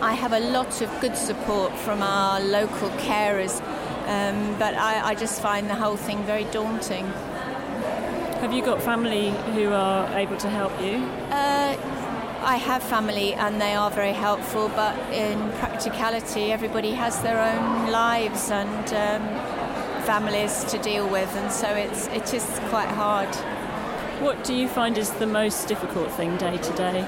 I 0.00 0.12
have 0.12 0.32
a 0.32 0.40
lot 0.40 0.82
of 0.82 1.00
good 1.00 1.16
support 1.16 1.72
from 1.78 2.02
our 2.02 2.40
local 2.40 2.90
carers, 2.90 3.60
um, 4.06 4.58
but 4.58 4.74
I, 4.74 5.08
I 5.08 5.14
just 5.14 5.40
find 5.40 5.70
the 5.70 5.74
whole 5.74 5.96
thing 5.96 6.22
very 6.24 6.44
daunting. 6.44 7.06
Have 8.40 8.52
you 8.52 8.62
got 8.62 8.82
family 8.82 9.30
who 9.54 9.72
are 9.72 10.06
able 10.16 10.36
to 10.36 10.48
help 10.48 10.72
you? 10.80 10.96
Uh, 11.30 11.76
I 12.42 12.56
have 12.56 12.82
family 12.82 13.34
and 13.34 13.60
they 13.60 13.74
are 13.74 13.90
very 13.90 14.12
helpful, 14.12 14.68
but 14.68 14.96
in 15.12 15.50
practicality, 15.52 16.52
everybody 16.52 16.92
has 16.92 17.20
their 17.22 17.40
own 17.40 17.90
lives 17.90 18.50
and 18.50 18.86
um, 18.94 20.04
families 20.04 20.62
to 20.64 20.78
deal 20.78 21.08
with, 21.08 21.34
and 21.34 21.50
so 21.50 21.68
it's 21.68 22.06
it 22.08 22.34
is 22.34 22.44
quite 22.68 22.88
hard. 22.88 23.34
What 24.22 24.44
do 24.44 24.54
you 24.54 24.68
find 24.68 24.96
is 24.96 25.10
the 25.10 25.26
most 25.26 25.66
difficult 25.66 26.10
thing 26.12 26.36
day 26.36 26.58
to 26.58 26.72
day? 26.74 27.00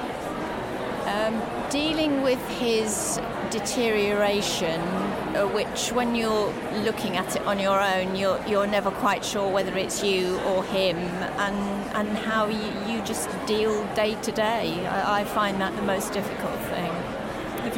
Um, 1.07 1.41
dealing 1.71 2.23
with 2.23 2.43
his 2.59 3.21
deterioration, 3.51 4.81
uh, 4.81 5.47
which 5.53 5.91
when 5.93 6.15
you're 6.15 6.53
looking 6.85 7.17
at 7.17 7.37
it 7.37 7.43
on 7.43 7.59
your 7.59 7.81
own, 7.81 8.17
you're, 8.17 8.41
you're 8.47 8.67
never 8.67 8.91
quite 8.91 9.25
sure 9.25 9.51
whether 9.51 9.77
it's 9.77 10.03
you 10.03 10.39
or 10.41 10.65
him, 10.65 10.97
and, 10.97 11.57
and 11.95 12.19
how 12.19 12.47
you, 12.47 12.93
you 12.93 13.03
just 13.05 13.29
deal 13.47 13.85
day 13.95 14.15
to 14.23 14.33
day. 14.33 14.87
I, 14.87 15.21
I 15.21 15.25
find 15.25 15.61
that 15.61 15.75
the 15.77 15.83
most 15.83 16.13
difficult 16.13 16.59
thing. 16.73 16.88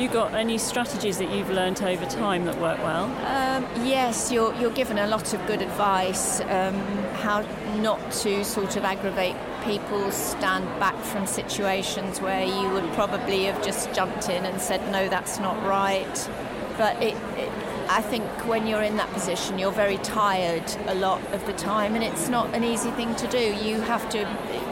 You 0.00 0.08
got 0.08 0.32
any 0.32 0.56
strategies 0.56 1.18
that 1.18 1.30
you've 1.30 1.50
learnt 1.50 1.82
over 1.82 2.06
time 2.06 2.46
that 2.46 2.58
work 2.58 2.78
well? 2.78 3.04
Um, 3.26 3.66
yes, 3.86 4.32
you're, 4.32 4.54
you're 4.54 4.70
given 4.70 4.96
a 4.96 5.06
lot 5.06 5.34
of 5.34 5.46
good 5.46 5.60
advice 5.60 6.40
um, 6.40 6.74
how 7.16 7.42
not 7.82 8.00
to 8.12 8.42
sort 8.42 8.76
of 8.76 8.84
aggravate 8.84 9.36
people, 9.62 10.10
stand 10.10 10.64
back 10.80 10.96
from 11.04 11.26
situations 11.26 12.18
where 12.18 12.46
you 12.46 12.70
would 12.70 12.90
probably 12.94 13.44
have 13.44 13.62
just 13.62 13.92
jumped 13.92 14.30
in 14.30 14.46
and 14.46 14.58
said, 14.58 14.80
no, 14.90 15.06
that's 15.10 15.38
not 15.38 15.62
right. 15.66 16.30
But 16.78 16.96
it, 17.02 17.14
it 17.36 17.52
I 17.90 18.00
think 18.00 18.24
when 18.46 18.68
you're 18.68 18.84
in 18.84 18.96
that 18.98 19.12
position, 19.12 19.58
you're 19.58 19.72
very 19.72 19.98
tired 19.98 20.64
a 20.86 20.94
lot 20.94 21.20
of 21.32 21.44
the 21.44 21.52
time, 21.54 21.96
and 21.96 22.04
it's 22.04 22.28
not 22.28 22.54
an 22.54 22.62
easy 22.62 22.92
thing 22.92 23.16
to 23.16 23.26
do. 23.26 23.38
You 23.38 23.80
have 23.80 24.08
to 24.10 24.20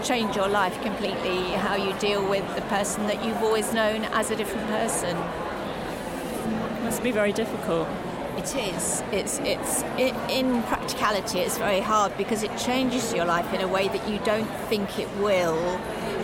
change 0.04 0.36
your 0.36 0.48
life 0.48 0.80
completely, 0.82 1.42
how 1.52 1.76
you 1.76 1.92
deal 1.98 2.28
with 2.28 2.44
the 2.54 2.62
person 2.62 3.06
that 3.06 3.24
you've 3.24 3.42
always 3.42 3.72
known 3.72 4.04
as 4.04 4.30
a 4.30 4.36
different 4.36 4.66
person. 4.68 5.16
It 5.16 6.84
must 6.84 7.02
be 7.02 7.10
very 7.10 7.32
difficult. 7.32 7.88
It 8.36 8.54
is. 8.54 9.02
It's 9.10 9.38
it's 9.40 9.82
it, 9.98 10.14
in 10.30 10.62
practicality, 10.64 11.40
it's 11.40 11.58
very 11.58 11.80
hard 11.80 12.16
because 12.16 12.42
it 12.42 12.56
changes 12.56 13.12
your 13.12 13.24
life 13.24 13.52
in 13.52 13.60
a 13.60 13.68
way 13.68 13.88
that 13.88 14.08
you 14.08 14.18
don't 14.20 14.50
think 14.68 14.98
it 14.98 15.08
will. 15.16 15.80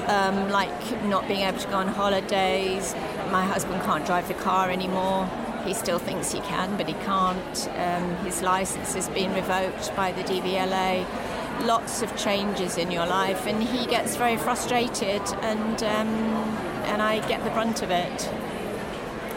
Um, 0.06 0.50
like 0.50 1.04
not 1.04 1.26
being 1.26 1.40
able 1.40 1.58
to 1.58 1.68
go 1.68 1.76
on 1.76 1.88
holidays. 1.88 2.94
My 3.32 3.44
husband 3.44 3.82
can't 3.82 4.06
drive 4.06 4.28
the 4.28 4.34
car 4.34 4.70
anymore 4.70 5.28
he 5.64 5.72
still 5.74 5.98
thinks 5.98 6.30
he 6.32 6.40
can, 6.40 6.76
but 6.76 6.86
he 6.86 6.94
can't. 7.04 7.68
Um, 7.76 8.16
his 8.24 8.42
license 8.42 8.94
has 8.94 9.08
been 9.08 9.32
revoked 9.34 9.94
by 9.96 10.12
the 10.12 10.22
DVLA. 10.22 11.06
Lots 11.62 12.02
of 12.02 12.14
changes 12.16 12.76
in 12.76 12.90
your 12.90 13.06
life, 13.06 13.46
and 13.46 13.62
he 13.62 13.86
gets 13.86 14.16
very 14.16 14.36
frustrated, 14.36 15.22
and 15.40 15.82
um, 15.82 16.08
and 16.88 17.00
I 17.00 17.26
get 17.28 17.42
the 17.44 17.50
brunt 17.50 17.82
of 17.82 17.90
it. 17.90 18.22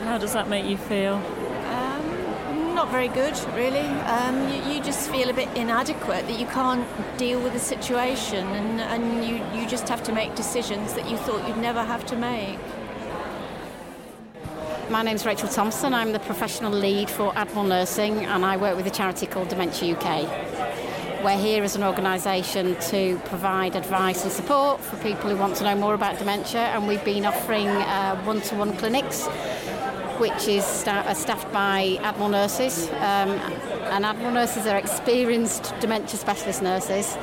How 0.03 0.17
does 0.17 0.33
that 0.33 0.49
make 0.49 0.65
you 0.65 0.77
feel? 0.77 1.15
Um, 1.15 2.75
not 2.75 2.89
very 2.89 3.07
good, 3.07 3.37
really. 3.53 3.79
Um, 3.79 4.49
you, 4.49 4.73
you, 4.73 4.83
just 4.83 5.09
feel 5.09 5.29
a 5.29 5.33
bit 5.33 5.49
inadequate 5.55 6.27
that 6.27 6.39
you 6.39 6.45
can't 6.47 6.87
deal 7.17 7.41
with 7.41 7.53
the 7.53 7.59
situation, 7.59 8.45
and, 8.47 8.81
and 8.81 9.25
you, 9.25 9.43
you 9.59 9.67
just 9.67 9.87
have 9.89 10.03
to 10.03 10.11
make 10.11 10.35
decisions 10.35 10.93
that 10.93 11.09
you 11.09 11.17
thought 11.17 11.47
you'd 11.47 11.57
never 11.57 11.83
have 11.83 12.05
to 12.07 12.15
make. 12.15 12.59
my 14.89 15.03
name's 15.03 15.25
Rachel 15.25 15.49
Thompson. 15.49 15.93
I'm 15.93 16.13
the 16.13 16.19
professional 16.19 16.71
lead 16.71 17.09
for 17.09 17.37
Admiral 17.37 17.65
Nursing 17.65 18.25
and 18.25 18.45
I 18.45 18.55
work 18.55 18.77
with 18.77 18.87
a 18.87 18.89
charity 18.89 19.25
called 19.25 19.49
Dementia 19.49 19.97
UK. 19.97 20.86
We're 21.23 21.37
here 21.37 21.63
as 21.63 21.75
an 21.75 21.83
organisation 21.83 22.75
to 22.89 23.19
provide 23.25 23.75
advice 23.75 24.23
and 24.23 24.31
support 24.31 24.79
for 24.79 24.97
people 24.97 25.29
who 25.29 25.35
want 25.35 25.55
to 25.57 25.63
know 25.63 25.75
more 25.75 25.93
about 25.93 26.19
dementia 26.19 26.61
and 26.61 26.87
we've 26.87 27.03
been 27.03 27.25
offering 27.25 27.67
one 28.25 28.41
to 28.41 28.55
one 28.55 28.77
clinics 28.77 29.25
which 30.19 30.47
is 30.47 30.63
sta- 30.63 31.13
staffed 31.13 31.51
by 31.51 31.97
Admiral 32.01 32.29
nurses. 32.29 32.87
Um, 32.89 33.31
and 33.91 34.05
Admiral 34.05 34.31
nurses 34.31 34.67
are 34.67 34.77
experienced 34.77 35.73
dementia 35.79 36.17
specialist 36.17 36.61
nurses 36.61 37.17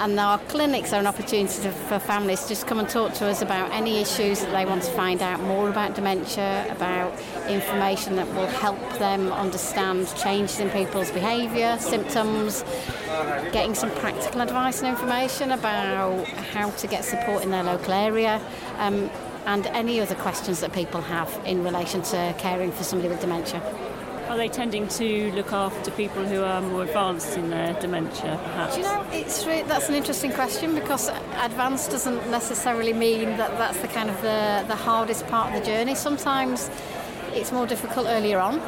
and 0.00 0.18
our 0.20 0.38
clinics 0.38 0.92
are 0.92 1.00
an 1.00 1.06
opportunity 1.06 1.68
for 1.88 1.98
families 1.98 2.42
to 2.42 2.48
just 2.48 2.66
come 2.66 2.78
and 2.78 2.88
talk 2.88 3.14
to 3.14 3.26
us 3.26 3.42
about 3.42 3.70
any 3.72 4.00
issues 4.00 4.40
that 4.40 4.50
they 4.52 4.64
want 4.64 4.82
to 4.82 4.90
find 4.92 5.22
out 5.22 5.40
more 5.40 5.68
about 5.68 5.94
dementia, 5.94 6.66
about 6.70 7.12
information 7.48 8.16
that 8.16 8.26
will 8.34 8.46
help 8.46 8.78
them 8.98 9.32
understand 9.32 10.12
changes 10.16 10.60
in 10.60 10.70
people's 10.70 11.10
behaviour, 11.10 11.76
symptoms, 11.78 12.64
getting 13.52 13.74
some 13.74 13.90
practical 13.92 14.40
advice 14.40 14.80
and 14.80 14.88
information 14.88 15.52
about 15.52 16.26
how 16.26 16.70
to 16.70 16.86
get 16.86 17.04
support 17.04 17.42
in 17.42 17.50
their 17.50 17.64
local 17.64 17.92
area. 17.92 18.40
Um, 18.78 19.10
and 19.46 19.66
any 19.68 20.00
other 20.00 20.16
questions 20.16 20.58
that 20.60 20.72
people 20.72 21.00
have 21.00 21.40
in 21.44 21.62
relation 21.62 22.02
to 22.02 22.34
caring 22.36 22.72
for 22.72 22.82
somebody 22.82 23.08
with 23.08 23.20
dementia. 23.20 23.62
Are 24.36 24.38
they 24.38 24.48
tending 24.50 24.86
to 24.88 25.32
look 25.32 25.50
after 25.50 25.90
people 25.92 26.22
who 26.22 26.44
are 26.44 26.60
more 26.60 26.82
advanced 26.82 27.38
in 27.38 27.48
their 27.48 27.72
dementia, 27.80 28.38
perhaps? 28.44 28.74
Do 28.74 28.82
you 28.82 28.86
know, 28.86 29.06
it's 29.10 29.46
re- 29.46 29.62
that's 29.62 29.88
an 29.88 29.94
interesting 29.94 30.30
question 30.30 30.74
because 30.74 31.08
advanced 31.36 31.90
doesn't 31.90 32.30
necessarily 32.30 32.92
mean 32.92 33.38
that 33.38 33.56
that's 33.56 33.78
the 33.78 33.88
kind 33.88 34.10
of 34.10 34.16
the, 34.20 34.62
the 34.68 34.76
hardest 34.76 35.26
part 35.28 35.54
of 35.54 35.58
the 35.58 35.66
journey. 35.66 35.94
Sometimes 35.94 36.70
it's 37.32 37.50
more 37.50 37.66
difficult 37.66 38.08
earlier 38.08 38.38
on. 38.38 38.60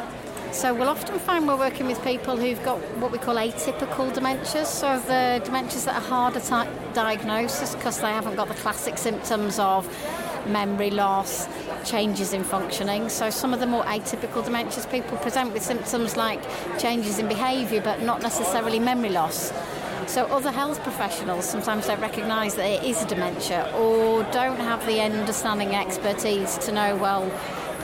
So 0.53 0.73
we'll 0.73 0.89
often 0.89 1.19
find 1.19 1.47
we're 1.47 1.59
working 1.59 1.87
with 1.87 2.03
people 2.03 2.39
who've 2.39 2.65
got 2.65 2.79
what 2.97 3.13
we 3.13 3.19
call 3.19 3.35
atypical 3.35 4.11
dementias, 4.11 4.69
so 4.69 4.99
the 5.01 5.43
dementias 5.45 5.85
that 5.85 5.97
are 5.97 6.09
harder 6.09 6.41
to 6.41 6.67
diagnose 6.95 7.75
because 7.75 8.01
they 8.01 8.09
haven't 8.09 8.37
got 8.37 8.49
the 8.49 8.55
classic 8.55 8.97
symptoms 8.97 9.59
of 9.59 9.87
memory 10.49 10.91
loss, 10.91 11.47
changes 11.89 12.33
in 12.33 12.45
functioning. 12.45 13.09
So 13.09 13.31
some 13.31 13.55
of 13.55 13.61
the 13.61 13.67
more 13.67 13.85
atypical 13.85 14.43
dementias, 14.43 14.91
people 14.91 15.17
present 15.19 15.53
with 15.53 15.63
symptoms 15.63 16.17
like 16.17 16.41
changes 16.79 17.19
in 17.19 17.29
behaviour, 17.29 17.81
but 17.81 18.03
not 18.03 18.23
necessarily 18.23 18.79
memory 18.79 19.11
loss. 19.11 19.53
So 20.07 20.25
other 20.27 20.51
health 20.51 20.83
professionals 20.83 21.45
sometimes 21.49 21.87
don't 21.87 22.01
recognise 22.01 22.55
that 22.55 22.67
it 22.67 22.83
is 22.85 23.03
a 23.03 23.07
dementia 23.07 23.71
or 23.77 24.23
don't 24.33 24.59
have 24.59 24.85
the 24.87 25.01
understanding 25.01 25.75
expertise 25.75 26.57
to 26.59 26.73
know, 26.73 26.97
well, 26.97 27.31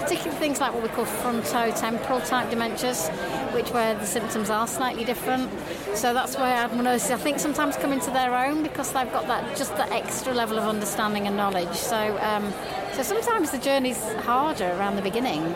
particularly 0.04 0.38
things 0.38 0.60
like 0.60 0.74
what 0.74 0.82
we 0.82 0.88
call 0.90 1.06
frontotemporal 1.06 2.26
type 2.28 2.50
dementias, 2.50 3.08
which 3.54 3.70
where 3.70 3.94
the 3.94 4.04
symptoms 4.04 4.50
are 4.50 4.66
slightly 4.66 5.02
different. 5.02 5.50
So 5.94 6.12
that's 6.12 6.36
where 6.36 6.54
Admiral 6.54 6.84
nurses, 6.84 7.10
I 7.10 7.16
think, 7.16 7.38
sometimes 7.38 7.76
come 7.76 7.90
into 7.90 8.10
their 8.10 8.34
own 8.34 8.62
because 8.62 8.92
they've 8.92 9.10
got 9.10 9.26
that 9.28 9.56
just 9.56 9.74
that 9.78 9.90
extra 9.92 10.34
level 10.34 10.58
of 10.58 10.64
understanding 10.64 11.26
and 11.26 11.36
knowledge. 11.36 11.74
So, 11.74 12.18
um, 12.20 12.52
so 12.92 13.02
sometimes 13.02 13.50
the 13.50 13.58
journey's 13.58 14.02
harder 14.24 14.70
around 14.72 14.96
the 14.96 15.02
beginning. 15.02 15.54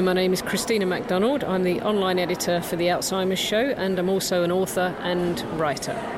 My 0.00 0.12
name 0.12 0.34
is 0.34 0.42
Christina 0.42 0.84
MacDonald. 0.84 1.42
I'm 1.42 1.62
the 1.62 1.80
online 1.80 2.18
editor 2.18 2.60
for 2.60 2.76
the 2.76 2.88
Alzheimer's 2.88 3.38
Show, 3.38 3.56
and 3.56 3.98
I'm 3.98 4.10
also 4.10 4.42
an 4.42 4.52
author 4.52 4.94
and 5.00 5.40
writer. 5.58 6.15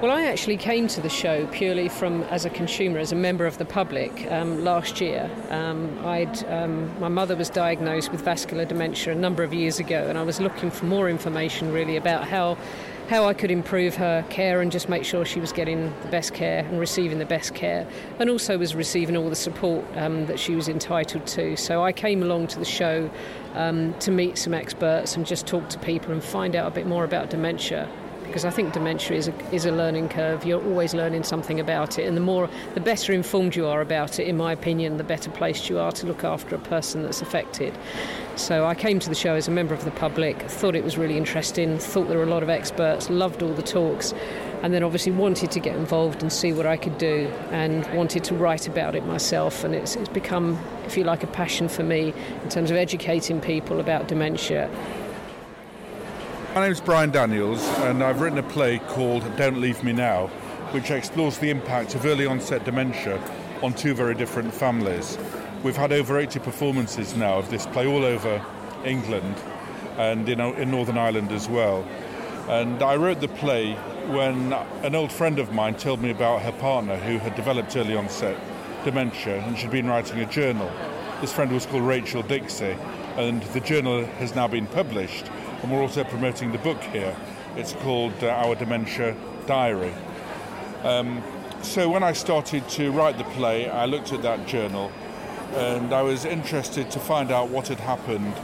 Well, 0.00 0.12
I 0.12 0.26
actually 0.26 0.58
came 0.58 0.86
to 0.88 1.00
the 1.00 1.08
show 1.08 1.48
purely 1.48 1.88
from 1.88 2.22
as 2.24 2.44
a 2.44 2.50
consumer, 2.50 3.00
as 3.00 3.10
a 3.10 3.16
member 3.16 3.46
of 3.46 3.58
the 3.58 3.64
public 3.64 4.30
um, 4.30 4.62
last 4.62 5.00
year. 5.00 5.28
Um, 5.50 5.98
I'd, 6.06 6.44
um, 6.44 7.00
my 7.00 7.08
mother 7.08 7.34
was 7.34 7.50
diagnosed 7.50 8.12
with 8.12 8.20
vascular 8.20 8.64
dementia 8.64 9.12
a 9.12 9.16
number 9.16 9.42
of 9.42 9.52
years 9.52 9.80
ago, 9.80 10.06
and 10.08 10.16
I 10.16 10.22
was 10.22 10.40
looking 10.40 10.70
for 10.70 10.84
more 10.84 11.10
information 11.10 11.72
really 11.72 11.96
about 11.96 12.28
how 12.28 12.56
how 13.08 13.24
I 13.24 13.34
could 13.34 13.50
improve 13.50 13.96
her 13.96 14.24
care 14.28 14.60
and 14.60 14.70
just 14.70 14.88
make 14.88 15.04
sure 15.04 15.24
she 15.24 15.40
was 15.40 15.50
getting 15.50 15.92
the 16.02 16.08
best 16.08 16.32
care 16.32 16.64
and 16.64 16.78
receiving 16.78 17.18
the 17.18 17.26
best 17.26 17.56
care, 17.56 17.84
and 18.20 18.30
also 18.30 18.56
was 18.56 18.76
receiving 18.76 19.16
all 19.16 19.28
the 19.28 19.34
support 19.34 19.84
um, 19.96 20.26
that 20.26 20.38
she 20.38 20.54
was 20.54 20.68
entitled 20.68 21.26
to. 21.26 21.56
So 21.56 21.82
I 21.82 21.90
came 21.90 22.22
along 22.22 22.46
to 22.48 22.60
the 22.60 22.64
show 22.64 23.10
um, 23.54 23.94
to 23.98 24.12
meet 24.12 24.38
some 24.38 24.54
experts 24.54 25.16
and 25.16 25.26
just 25.26 25.44
talk 25.48 25.68
to 25.70 25.78
people 25.80 26.12
and 26.12 26.22
find 26.22 26.54
out 26.54 26.68
a 26.68 26.70
bit 26.70 26.86
more 26.86 27.02
about 27.02 27.30
dementia 27.30 27.88
because 28.28 28.44
I 28.44 28.50
think 28.50 28.72
dementia 28.72 29.16
is 29.16 29.28
a, 29.28 29.54
is 29.54 29.66
a 29.66 29.72
learning 29.72 30.10
curve. 30.10 30.44
You're 30.44 30.62
always 30.62 30.94
learning 30.94 31.24
something 31.24 31.58
about 31.58 31.98
it, 31.98 32.06
and 32.06 32.16
the 32.16 32.20
more, 32.20 32.48
the 32.74 32.80
better 32.80 33.12
informed 33.12 33.56
you 33.56 33.66
are 33.66 33.80
about 33.80 34.20
it, 34.20 34.28
in 34.28 34.36
my 34.36 34.52
opinion, 34.52 34.96
the 34.98 35.04
better 35.04 35.30
placed 35.30 35.68
you 35.68 35.78
are 35.78 35.92
to 35.92 36.06
look 36.06 36.22
after 36.22 36.54
a 36.54 36.58
person 36.58 37.02
that's 37.02 37.20
affected. 37.20 37.76
So 38.36 38.66
I 38.66 38.74
came 38.74 39.00
to 39.00 39.08
the 39.08 39.14
show 39.14 39.34
as 39.34 39.48
a 39.48 39.50
member 39.50 39.74
of 39.74 39.84
the 39.84 39.90
public, 39.90 40.40
thought 40.42 40.76
it 40.76 40.84
was 40.84 40.96
really 40.96 41.16
interesting, 41.16 41.78
thought 41.78 42.08
there 42.08 42.18
were 42.18 42.24
a 42.24 42.26
lot 42.26 42.42
of 42.42 42.48
experts, 42.48 43.10
loved 43.10 43.42
all 43.42 43.52
the 43.52 43.62
talks, 43.62 44.14
and 44.62 44.72
then 44.72 44.82
obviously 44.82 45.12
wanted 45.12 45.50
to 45.52 45.60
get 45.60 45.74
involved 45.74 46.22
and 46.22 46.32
see 46.32 46.52
what 46.52 46.66
I 46.66 46.76
could 46.76 46.98
do, 46.98 47.32
and 47.50 47.86
wanted 47.94 48.24
to 48.24 48.34
write 48.34 48.68
about 48.68 48.94
it 48.94 49.04
myself. 49.06 49.64
And 49.64 49.74
it's, 49.74 49.96
it's 49.96 50.08
become, 50.08 50.58
if 50.86 50.96
you 50.96 51.04
like, 51.04 51.22
a 51.24 51.28
passion 51.28 51.68
for 51.68 51.82
me 51.82 52.14
in 52.42 52.48
terms 52.48 52.70
of 52.70 52.76
educating 52.76 53.40
people 53.40 53.80
about 53.80 54.06
dementia 54.06 54.70
my 56.58 56.64
name 56.64 56.72
is 56.72 56.80
Brian 56.80 57.12
Daniels, 57.12 57.64
and 57.84 58.02
I've 58.02 58.20
written 58.20 58.40
a 58.40 58.42
play 58.42 58.80
called 58.80 59.22
Don't 59.36 59.60
Leave 59.60 59.84
Me 59.84 59.92
Now, 59.92 60.26
which 60.72 60.90
explores 60.90 61.38
the 61.38 61.50
impact 61.50 61.94
of 61.94 62.04
early 62.04 62.26
onset 62.26 62.64
dementia 62.64 63.22
on 63.62 63.72
two 63.74 63.94
very 63.94 64.16
different 64.16 64.52
families. 64.52 65.16
We've 65.62 65.76
had 65.76 65.92
over 65.92 66.18
80 66.18 66.40
performances 66.40 67.14
now 67.14 67.38
of 67.38 67.48
this 67.48 67.64
play 67.66 67.86
all 67.86 68.04
over 68.04 68.44
England 68.84 69.36
and 69.98 70.28
in, 70.28 70.40
in 70.40 70.72
Northern 70.72 70.98
Ireland 70.98 71.30
as 71.30 71.48
well. 71.48 71.86
And 72.48 72.82
I 72.82 72.96
wrote 72.96 73.20
the 73.20 73.28
play 73.28 73.74
when 74.08 74.52
an 74.82 74.96
old 74.96 75.12
friend 75.12 75.38
of 75.38 75.52
mine 75.52 75.76
told 75.76 76.02
me 76.02 76.10
about 76.10 76.42
her 76.42 76.50
partner 76.50 76.96
who 76.96 77.18
had 77.18 77.36
developed 77.36 77.76
early 77.76 77.94
onset 77.94 78.36
dementia 78.82 79.44
and 79.44 79.56
she'd 79.56 79.70
been 79.70 79.86
writing 79.86 80.18
a 80.18 80.26
journal. 80.26 80.72
This 81.20 81.32
friend 81.32 81.52
was 81.52 81.66
called 81.66 81.84
Rachael 81.84 82.24
Dixey, 82.24 82.76
and 83.16 83.44
the 83.54 83.60
journal 83.60 84.04
has 84.04 84.34
now 84.34 84.48
been 84.48 84.66
published 84.66 85.30
and 85.62 85.72
we're 85.72 85.82
also 85.82 86.04
promoting 86.04 86.52
the 86.52 86.58
book 86.58 86.80
here. 86.82 87.16
It's 87.56 87.72
called 87.72 88.12
uh, 88.22 88.28
Our 88.28 88.54
Dementia 88.54 89.16
Diary. 89.46 89.92
Um, 90.84 91.22
so 91.62 91.90
when 91.90 92.02
I 92.02 92.12
started 92.12 92.68
to 92.70 92.90
write 92.92 93.18
the 93.18 93.24
play, 93.24 93.68
I 93.68 93.86
looked 93.86 94.12
at 94.12 94.22
that 94.22 94.46
journal 94.46 94.92
and 95.54 95.92
I 95.92 96.02
was 96.02 96.24
interested 96.24 96.90
to 96.92 97.00
find 97.00 97.32
out 97.32 97.48
what 97.48 97.68
had 97.68 97.80
happened 97.80 98.34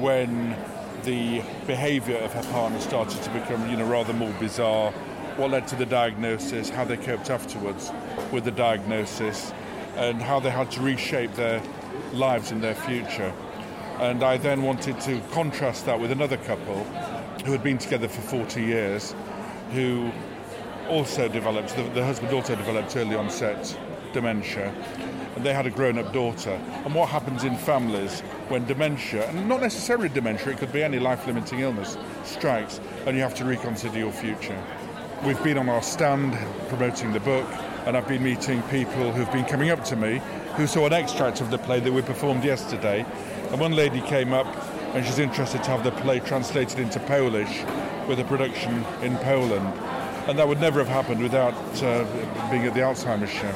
when 0.00 0.56
the 1.02 1.42
behaviour 1.66 2.16
of 2.18 2.32
her 2.32 2.42
partner 2.52 2.80
started 2.80 3.22
to 3.22 3.30
become, 3.30 3.68
you 3.68 3.76
know, 3.76 3.86
rather 3.86 4.12
more 4.12 4.32
bizarre. 4.40 4.90
What 5.36 5.50
led 5.50 5.68
to 5.68 5.76
the 5.76 5.86
diagnosis, 5.86 6.70
how 6.70 6.84
they 6.84 6.96
coped 6.96 7.30
afterwards 7.30 7.92
with 8.32 8.44
the 8.44 8.50
diagnosis, 8.50 9.52
and 9.96 10.20
how 10.22 10.40
they 10.40 10.50
had 10.50 10.70
to 10.72 10.80
reshape 10.80 11.34
their 11.34 11.62
lives 12.12 12.52
in 12.52 12.60
their 12.60 12.74
future. 12.74 13.32
And 13.98 14.22
I 14.22 14.36
then 14.36 14.62
wanted 14.62 15.00
to 15.02 15.20
contrast 15.32 15.86
that 15.86 15.98
with 15.98 16.12
another 16.12 16.36
couple 16.36 16.84
who 17.44 17.52
had 17.52 17.62
been 17.62 17.78
together 17.78 18.08
for 18.08 18.20
40 18.20 18.62
years, 18.62 19.14
who 19.72 20.10
also 20.88 21.28
developed, 21.28 21.74
the, 21.76 21.82
the 21.94 22.04
husband 22.04 22.32
also 22.32 22.54
developed 22.56 22.94
early 22.96 23.16
onset 23.16 23.78
dementia, 24.12 24.72
and 25.34 25.44
they 25.44 25.52
had 25.52 25.66
a 25.66 25.70
grown 25.70 25.98
up 25.98 26.12
daughter. 26.12 26.58
And 26.84 26.94
what 26.94 27.08
happens 27.08 27.44
in 27.44 27.56
families 27.56 28.20
when 28.48 28.64
dementia, 28.66 29.28
and 29.28 29.48
not 29.48 29.60
necessarily 29.60 30.08
dementia, 30.08 30.52
it 30.52 30.58
could 30.58 30.72
be 30.72 30.82
any 30.82 30.98
life 30.98 31.26
limiting 31.26 31.60
illness, 31.60 31.98
strikes, 32.24 32.80
and 33.06 33.16
you 33.16 33.22
have 33.22 33.34
to 33.34 33.44
reconsider 33.44 33.98
your 33.98 34.12
future. 34.12 34.58
We've 35.24 35.42
been 35.42 35.58
on 35.58 35.68
our 35.68 35.82
stand 35.82 36.36
promoting 36.68 37.12
the 37.12 37.20
book, 37.20 37.46
and 37.86 37.96
I've 37.96 38.08
been 38.08 38.22
meeting 38.22 38.62
people 38.64 39.12
who've 39.12 39.30
been 39.32 39.44
coming 39.44 39.70
up 39.70 39.84
to 39.84 39.96
me 39.96 40.20
who 40.56 40.66
saw 40.66 40.86
an 40.86 40.92
extract 40.94 41.42
of 41.42 41.50
the 41.50 41.58
play 41.58 41.80
that 41.80 41.92
we 41.92 42.00
performed 42.00 42.42
yesterday 42.42 43.04
and 43.50 43.60
one 43.60 43.72
lady 43.72 44.00
came 44.00 44.32
up 44.32 44.46
and 44.94 45.04
she's 45.04 45.18
interested 45.18 45.62
to 45.64 45.70
have 45.70 45.84
the 45.84 45.92
play 46.02 46.20
translated 46.20 46.78
into 46.78 46.98
Polish 47.00 47.62
with 48.08 48.18
a 48.18 48.24
production 48.24 48.84
in 49.02 49.16
Poland. 49.18 49.66
And 50.28 50.38
that 50.38 50.48
would 50.48 50.60
never 50.60 50.78
have 50.82 50.88
happened 50.88 51.22
without 51.22 51.54
uh, 51.82 52.04
being 52.50 52.64
at 52.64 52.74
the 52.74 52.80
Alzheimer's 52.80 53.30
show. 53.30 53.52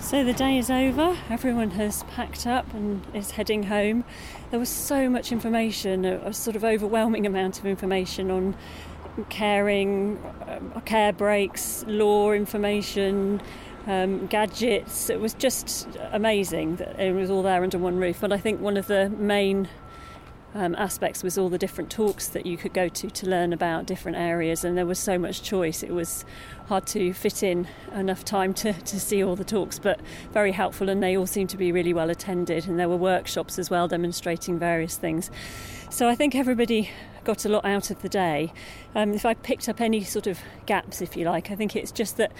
So 0.00 0.22
the 0.22 0.32
day 0.32 0.56
is 0.56 0.70
over, 0.70 1.16
everyone 1.28 1.70
has 1.70 2.04
packed 2.04 2.46
up 2.46 2.72
and 2.72 3.04
is 3.12 3.32
heading 3.32 3.64
home. 3.64 4.04
There 4.50 4.60
was 4.60 4.68
so 4.68 5.10
much 5.10 5.32
information, 5.32 6.04
a, 6.04 6.32
sort 6.32 6.54
of 6.54 6.62
overwhelming 6.62 7.26
amount 7.26 7.58
of 7.58 7.66
information 7.66 8.30
on 8.30 8.56
caring, 9.30 10.22
um, 10.46 10.80
care 10.84 11.12
breaks, 11.12 11.84
law 11.88 12.30
information, 12.32 13.40
um, 13.86 14.26
gadgets. 14.26 15.10
It 15.10 15.20
was 15.20 15.34
just 15.34 15.88
amazing 16.12 16.76
that 16.76 16.98
it 16.98 17.12
was 17.12 17.30
all 17.30 17.42
there 17.42 17.62
under 17.62 17.78
one 17.78 17.96
roof. 17.98 18.18
But 18.20 18.32
I 18.32 18.38
think 18.38 18.60
one 18.60 18.76
of 18.76 18.86
the 18.86 19.08
main 19.10 19.68
um, 20.56 20.74
aspects 20.76 21.22
was 21.22 21.36
all 21.36 21.50
the 21.50 21.58
different 21.58 21.90
talks 21.90 22.28
that 22.28 22.46
you 22.46 22.56
could 22.56 22.72
go 22.72 22.88
to 22.88 23.10
to 23.10 23.28
learn 23.28 23.52
about 23.52 23.84
different 23.84 24.16
areas, 24.16 24.64
and 24.64 24.76
there 24.76 24.86
was 24.86 24.98
so 24.98 25.18
much 25.18 25.42
choice. 25.42 25.82
It 25.82 25.92
was 25.92 26.24
hard 26.68 26.86
to 26.88 27.12
fit 27.12 27.42
in 27.42 27.68
enough 27.94 28.24
time 28.24 28.54
to, 28.54 28.72
to 28.72 28.98
see 28.98 29.22
all 29.22 29.36
the 29.36 29.44
talks, 29.44 29.78
but 29.78 30.00
very 30.32 30.52
helpful, 30.52 30.88
and 30.88 31.02
they 31.02 31.16
all 31.16 31.26
seemed 31.26 31.50
to 31.50 31.58
be 31.58 31.72
really 31.72 31.92
well 31.92 32.08
attended. 32.08 32.66
And 32.66 32.78
there 32.78 32.88
were 32.88 32.96
workshops 32.96 33.58
as 33.58 33.68
well 33.68 33.86
demonstrating 33.86 34.58
various 34.58 34.96
things. 34.96 35.30
So 35.90 36.08
I 36.08 36.14
think 36.14 36.34
everybody 36.34 36.90
got 37.24 37.44
a 37.44 37.48
lot 37.48 37.64
out 37.64 37.90
of 37.90 38.00
the 38.00 38.08
day. 38.08 38.52
Um, 38.94 39.12
if 39.12 39.26
I 39.26 39.34
picked 39.34 39.68
up 39.68 39.80
any 39.80 40.04
sort 40.04 40.26
of 40.26 40.38
gaps, 40.64 41.02
if 41.02 41.16
you 41.16 41.26
like, 41.26 41.50
I 41.50 41.54
think 41.54 41.76
it's 41.76 41.92
just 41.92 42.16
that 42.16 42.32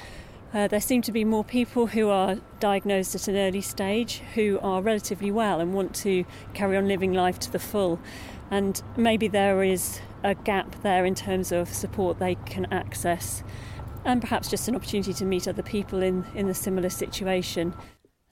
uh, 0.56 0.66
there 0.66 0.80
seem 0.80 1.02
to 1.02 1.12
be 1.12 1.22
more 1.22 1.44
people 1.44 1.88
who 1.88 2.08
are 2.08 2.36
diagnosed 2.60 3.14
at 3.14 3.28
an 3.28 3.36
early 3.36 3.60
stage 3.60 4.22
who 4.34 4.58
are 4.62 4.80
relatively 4.80 5.30
well 5.30 5.60
and 5.60 5.74
want 5.74 5.94
to 5.94 6.24
carry 6.54 6.78
on 6.78 6.88
living 6.88 7.12
life 7.12 7.38
to 7.38 7.52
the 7.52 7.58
full. 7.58 8.00
And 8.50 8.80
maybe 8.96 9.28
there 9.28 9.62
is 9.62 10.00
a 10.24 10.34
gap 10.34 10.82
there 10.82 11.04
in 11.04 11.14
terms 11.14 11.52
of 11.52 11.68
support 11.68 12.18
they 12.18 12.36
can 12.46 12.64
access, 12.72 13.44
and 14.02 14.22
perhaps 14.22 14.48
just 14.48 14.66
an 14.66 14.74
opportunity 14.74 15.12
to 15.12 15.26
meet 15.26 15.46
other 15.46 15.62
people 15.62 16.02
in, 16.02 16.24
in 16.34 16.48
a 16.48 16.54
similar 16.54 16.88
situation. 16.88 17.74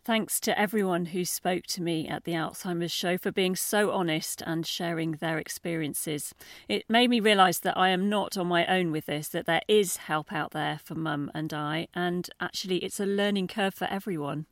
Thanks 0.04 0.38
to 0.40 0.58
everyone 0.58 1.06
who 1.06 1.24
spoke 1.24 1.64
to 1.68 1.82
me 1.82 2.06
at 2.06 2.24
the 2.24 2.32
Alzheimer's 2.32 2.92
show 2.92 3.16
for 3.16 3.32
being 3.32 3.56
so 3.56 3.90
honest 3.90 4.42
and 4.44 4.66
sharing 4.66 5.12
their 5.12 5.38
experiences. 5.38 6.34
It 6.68 6.84
made 6.90 7.08
me 7.08 7.20
realise 7.20 7.58
that 7.60 7.78
I 7.78 7.88
am 7.88 8.10
not 8.10 8.36
on 8.36 8.46
my 8.46 8.66
own 8.66 8.92
with 8.92 9.06
this, 9.06 9.28
that 9.28 9.46
there 9.46 9.62
is 9.66 9.96
help 9.96 10.30
out 10.30 10.50
there 10.50 10.78
for 10.84 10.94
mum 10.94 11.30
and 11.32 11.54
I, 11.54 11.88
and 11.94 12.28
actually 12.38 12.80
it's 12.80 13.00
a 13.00 13.06
learning 13.06 13.48
curve 13.48 13.72
for 13.72 13.86
everyone. 13.86 14.44